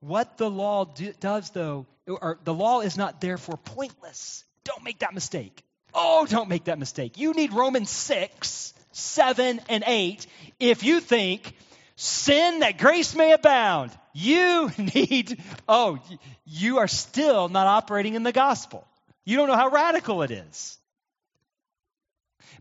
What 0.01 0.37
the 0.37 0.49
law 0.49 0.83
do, 0.83 1.13
does, 1.21 1.51
though, 1.51 1.85
or 2.05 2.37
the 2.43 2.53
law 2.53 2.81
is 2.81 2.97
not 2.97 3.21
therefore 3.21 3.55
pointless. 3.55 4.43
Don't 4.65 4.83
make 4.83 4.99
that 4.99 5.13
mistake. 5.13 5.63
Oh, 5.93 6.25
don't 6.25 6.49
make 6.49 6.65
that 6.65 6.79
mistake. 6.79 7.17
You 7.17 7.31
need 7.31 7.53
Romans 7.53 7.89
6, 7.91 8.73
7, 8.91 9.61
and 9.69 9.85
8 9.87 10.27
if 10.59 10.83
you 10.83 10.99
think 10.99 11.55
sin 12.01 12.59
that 12.59 12.79
grace 12.79 13.15
may 13.15 13.31
abound. 13.31 13.91
You 14.13 14.71
need, 14.77 15.41
oh, 15.67 15.99
you 16.45 16.79
are 16.79 16.87
still 16.87 17.47
not 17.47 17.67
operating 17.67 18.15
in 18.15 18.23
the 18.23 18.31
gospel. 18.31 18.87
You 19.23 19.37
don't 19.37 19.47
know 19.47 19.55
how 19.55 19.69
radical 19.69 20.23
it 20.23 20.31
is. 20.31 20.77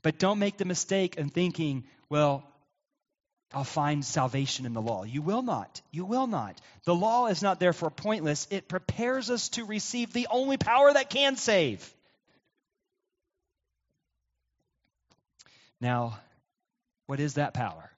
But 0.03 0.19
don't 0.19 0.39
make 0.39 0.59
the 0.59 0.65
mistake 0.65 1.17
in 1.17 1.31
thinking, 1.31 1.85
well, 2.09 2.45
I'll 3.53 3.65
find 3.65 4.05
salvation 4.05 4.67
in 4.67 4.75
the 4.75 4.83
law. 4.83 5.05
You 5.05 5.23
will 5.23 5.43
not. 5.43 5.81
You 5.91 6.05
will 6.05 6.27
not. 6.27 6.61
The 6.85 6.95
law 6.95 7.27
is 7.27 7.43
not 7.43 7.59
therefore 7.59 7.91
pointless. 7.91 8.47
It 8.51 8.69
prepares 8.69 9.31
us 9.31 9.49
to 9.51 9.65
receive 9.65 10.13
the 10.13 10.29
only 10.31 10.59
power 10.59 10.93
that 10.93 11.11
can 11.11 11.37
save. 11.37 11.93
Now, 15.81 16.19
what 17.07 17.21
is 17.21 17.35
that 17.35 17.55
power? 17.55 17.91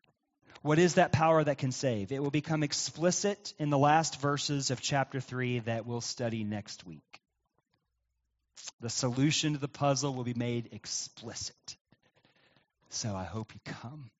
What 0.62 0.78
is 0.78 0.94
that 0.94 1.10
power 1.10 1.42
that 1.42 1.58
can 1.58 1.72
save? 1.72 2.12
It 2.12 2.22
will 2.22 2.30
become 2.30 2.62
explicit 2.62 3.52
in 3.58 3.70
the 3.70 3.78
last 3.78 4.20
verses 4.20 4.70
of 4.70 4.80
chapter 4.80 5.20
3 5.20 5.60
that 5.60 5.86
we'll 5.86 6.00
study 6.00 6.44
next 6.44 6.86
week. 6.86 7.20
The 8.80 8.90
solution 8.90 9.54
to 9.54 9.58
the 9.58 9.66
puzzle 9.66 10.14
will 10.14 10.22
be 10.22 10.34
made 10.34 10.68
explicit. 10.72 11.76
So 12.90 13.16
I 13.16 13.24
hope 13.24 13.52
you 13.54 13.60
come 13.80 14.10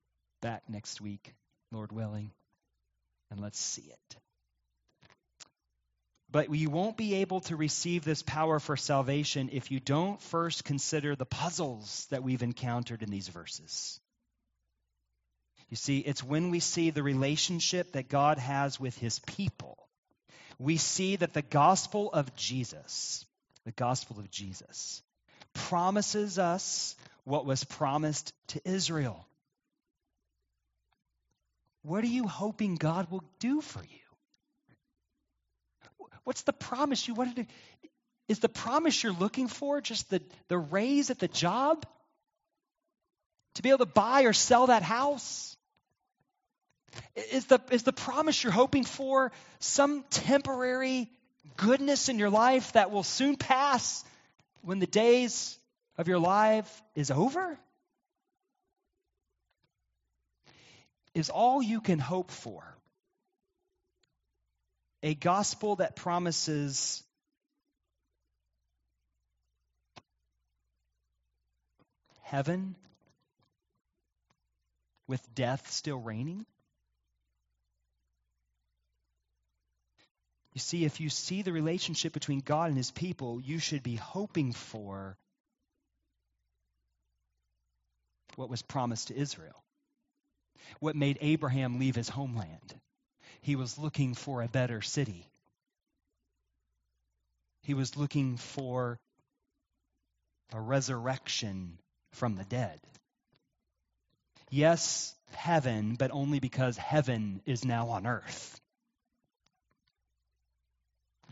back 0.41 0.65
next 0.69 1.01
week, 1.01 1.33
Lord 1.71 1.93
willing, 1.93 2.33
and 3.31 3.41
let's 3.41 3.61
see 3.61 3.83
it. 3.83 4.17
But 6.29 6.53
you 6.53 6.71
won't 6.71 6.97
be 6.97 7.17
able 7.17 7.41
to 7.43 7.57
receive 7.57 8.05
this 8.05 8.23
power 8.23 8.59
for 8.59 8.77
salvation 8.77 9.51
if 9.53 9.71
you 9.71 9.79
don't 9.79 10.21
first 10.21 10.65
consider 10.65 11.15
the 11.15 11.27
puzzles 11.27 12.07
that 12.11 12.25
we've 12.25 12.43
encountered 12.43 13.03
in 13.03 13.11
these 13.11 13.29
verses. 13.29 14.01
You 15.73 15.77
see, 15.77 16.01
it's 16.01 16.23
when 16.23 16.51
we 16.51 16.61
see 16.61 16.91
the 16.91 17.03
relationship 17.03 17.93
that 17.93 18.11
God 18.11 18.37
has 18.37 18.79
with 18.79 18.95
his 18.99 19.21
people, 19.21 19.79
we 20.59 20.77
see 20.77 21.17
that 21.17 21.33
the 21.33 21.41
gospel 21.41 22.13
of 22.13 22.37
Jesus, 22.37 23.25
the 23.65 23.73
gospel 23.73 24.19
of 24.19 24.31
Jesus, 24.31 25.01
promises 25.55 26.39
us 26.39 26.95
what 27.25 27.47
was 27.47 27.65
promised 27.65 28.35
to 28.49 28.61
Israel. 28.69 29.27
What 31.85 32.05
are 32.05 32.09
you 32.19 32.29
hoping 32.29 32.75
God 32.75 33.11
will 33.11 33.25
do 33.39 33.63
for 33.63 33.83
you? 33.83 34.11
What's 36.25 36.43
the 36.43 36.53
promise 36.53 37.09
you 37.09 37.15
wanted 37.15 37.37
to? 37.37 37.47
Is 38.29 38.41
the 38.41 38.51
promise 38.51 39.03
you're 39.03 39.15
looking 39.15 39.49
for 39.49 39.81
just 39.81 40.11
the, 40.11 40.21
the 40.49 40.59
raise 40.59 41.09
at 41.09 41.19
the 41.19 41.29
job? 41.29 41.87
To 43.55 43.63
be 43.63 43.71
able 43.71 43.79
to 43.79 43.87
buy 43.87 44.25
or 44.25 44.35
sell 44.35 44.67
that 44.67 44.83
house? 44.83 45.52
Is 47.15 47.47
the, 47.47 47.61
is 47.71 47.83
the 47.83 47.93
promise 47.93 48.43
you're 48.43 48.53
hoping 48.53 48.85
for 48.85 49.33
some 49.59 50.05
temporary 50.11 51.09
goodness 51.57 52.09
in 52.09 52.19
your 52.19 52.31
life 52.31 52.73
that 52.73 52.91
will 52.91 53.03
soon 53.03 53.37
pass 53.37 54.05
when 54.63 54.79
the 54.79 54.87
days 54.87 55.59
of 55.99 56.09
your 56.09 56.19
life 56.19 56.83
is 56.95 57.11
over? 57.11 57.59
Is 61.15 61.29
all 61.29 61.63
you 61.63 61.81
can 61.81 61.99
hope 61.99 62.31
for 62.31 62.65
a 65.03 65.15
gospel 65.15 65.77
that 65.77 65.97
promises 65.97 67.03
heaven 72.23 72.75
with 75.07 75.23
death 75.35 75.71
still 75.71 75.99
reigning? 75.99 76.47
You 80.55 80.61
see, 80.61 80.85
if 80.85 81.01
you 81.01 81.09
see 81.09 81.43
the 81.43 81.53
relationship 81.53 82.13
between 82.13 82.41
God 82.41 82.69
and 82.69 82.77
his 82.77 82.91
people, 82.91 83.41
you 83.41 83.59
should 83.59 83.83
be 83.83 83.97
hoping 83.97 84.53
for 84.53 85.17
what 88.37 88.51
was 88.51 88.63
promised 88.63 89.09
to 89.09 89.17
Israel, 89.17 89.63
what 90.81 90.97
made 90.97 91.19
Abraham 91.21 91.79
leave 91.79 91.95
his 91.95 92.09
homeland. 92.09 92.75
He 93.41 93.57
was 93.57 93.79
looking 93.79 94.15
for 94.15 94.43
a 94.43 94.49
better 94.49 94.83
city, 94.83 95.27
he 97.63 97.75
was 97.75 97.97
looking 97.97 98.37
for 98.37 98.99
a 100.53 100.61
resurrection 100.61 101.79
from 102.13 102.37
the 102.37 102.45
dead. 102.45 102.79
Yes, 104.51 105.15
heaven, 105.31 105.95
but 105.95 106.11
only 106.11 106.41
because 106.41 106.77
heaven 106.77 107.41
is 107.47 107.65
now 107.65 107.89
on 107.89 108.07
earth 108.07 108.61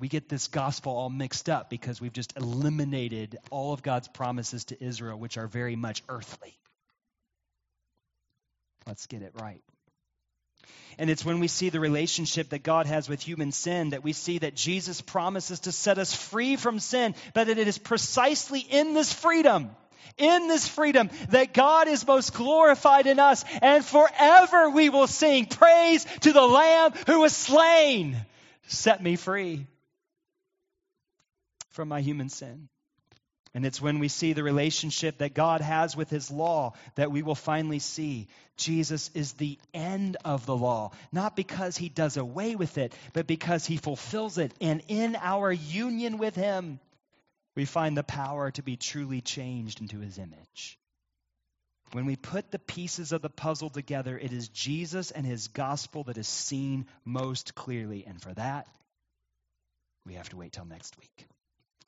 we 0.01 0.09
get 0.09 0.31
this 0.31 0.49
gospel 0.49 0.97
all 0.97 1.11
mixed 1.11 1.51
up 1.51 1.69
because 1.69 2.01
we've 2.01 2.13
just 2.13 2.35
eliminated 2.37 3.37
all 3.51 3.75
of 3.75 3.83
God's 3.83 4.09
promises 4.09 4.65
to 4.67 4.83
Israel, 4.83 5.19
which 5.19 5.37
are 5.37 5.47
very 5.47 5.77
much 5.77 6.03
earthly. 6.09 6.57
Let's 8.87 9.07
get 9.07 9.21
it 9.21 9.33
right. 9.39 9.63
And 10.99 11.11
it's 11.11 11.25
when 11.25 11.39
we 11.39 11.49
see 11.49 11.69
the 11.69 11.81
relationship 11.81 12.49
that 12.49 12.63
God 12.63 12.87
has 12.87 13.09
with 13.09 13.21
human 13.21 13.53
sin 13.53 13.91
that 13.91 14.03
we 14.03 14.15
see 14.15 14.39
that 14.39 14.55
Jesus 14.55 15.03
promises 15.03 15.61
to 15.61 15.73
set 15.73 15.99
us 15.99 16.15
free 16.15 16.57
from 16.57 16.79
sin, 16.79 17.15
but 17.35 17.47
that 17.49 17.59
it 17.59 17.69
is 17.69 17.79
precisely 17.79 18.61
in 18.61 18.95
this 18.95 19.13
freedom, 19.13 19.71
in 20.17 20.49
this 20.49 20.67
freedom, 20.67 21.11
that 21.29 21.53
God 21.53 21.89
is 21.89 22.07
most 22.07 22.33
glorified 22.33 23.07
in 23.07 23.19
us, 23.19 23.45
and 23.61 23.85
forever 23.85 24.71
we 24.71 24.89
will 24.89 25.07
sing 25.07 25.45
praise 25.45 26.07
to 26.21 26.33
the 26.33 26.47
Lamb 26.47 26.93
who 27.07 27.21
was 27.21 27.37
slain. 27.37 28.17
Set 28.67 29.03
me 29.03 29.17
free 29.17 29.67
from 31.71 31.89
my 31.89 32.01
human 32.01 32.29
sin. 32.29 32.69
And 33.53 33.67
it's 33.67 33.83
when 33.83 33.99
we 33.99 34.09
see 34.09 34.33
the 34.33 34.45
relationship 34.45 35.19
that 35.19 35.35
God 35.35 35.61
has 35.61 35.97
with 35.97 36.09
His 36.09 36.31
law 36.31 36.75
that 36.95 37.11
we 37.11 37.23
will 37.23 37.35
finally 37.35 37.81
see 37.81 38.29
Jesus 38.57 39.11
is 39.15 39.33
the 39.33 39.59
end 39.75 40.17
of 40.25 40.47
the 40.47 40.57
law, 40.57 40.93
not 41.11 41.35
because 41.35 41.77
He 41.77 41.89
does 41.89 42.17
away 42.17 42.55
with 42.55 42.79
it, 42.79 42.95
but 43.13 43.27
because 43.27 43.67
He 43.67 43.77
fulfills 43.77 44.39
it. 44.39 44.53
And 44.61 44.83
in 44.87 45.17
our 45.17 45.51
union 45.51 46.19
with 46.19 46.37
Him, 46.37 46.79
we 47.57 47.65
find 47.65 47.97
the 47.97 48.05
power 48.05 48.53
to 48.53 48.63
be 48.63 48.77
truly 48.77 49.21
changed 49.21 49.81
into 49.81 49.99
His 49.99 50.19
image. 50.19 50.79
When 51.91 52.07
we 52.07 52.15
put 52.15 52.53
the 52.53 52.61
pieces 52.61 53.11
of 53.11 53.21
the 53.21 53.29
puzzle 53.29 53.71
together, 53.71 54.17
it 54.17 54.33
is 54.33 54.49
Jesus 54.49 55.11
and 55.11 55.27
His 55.27 55.49
gospel 55.49 56.05
that 56.05 56.19
is 56.19 56.29
seen 56.29 56.87
most 57.05 57.57
clearly. 57.57 58.05
And 58.07 58.23
for 58.23 58.33
that, 58.35 58.69
we 60.07 60.15
have 60.15 60.29
to 60.29 60.37
wait 60.37 60.53
till 60.53 60.65
next 60.65 60.97
week. 60.99 61.27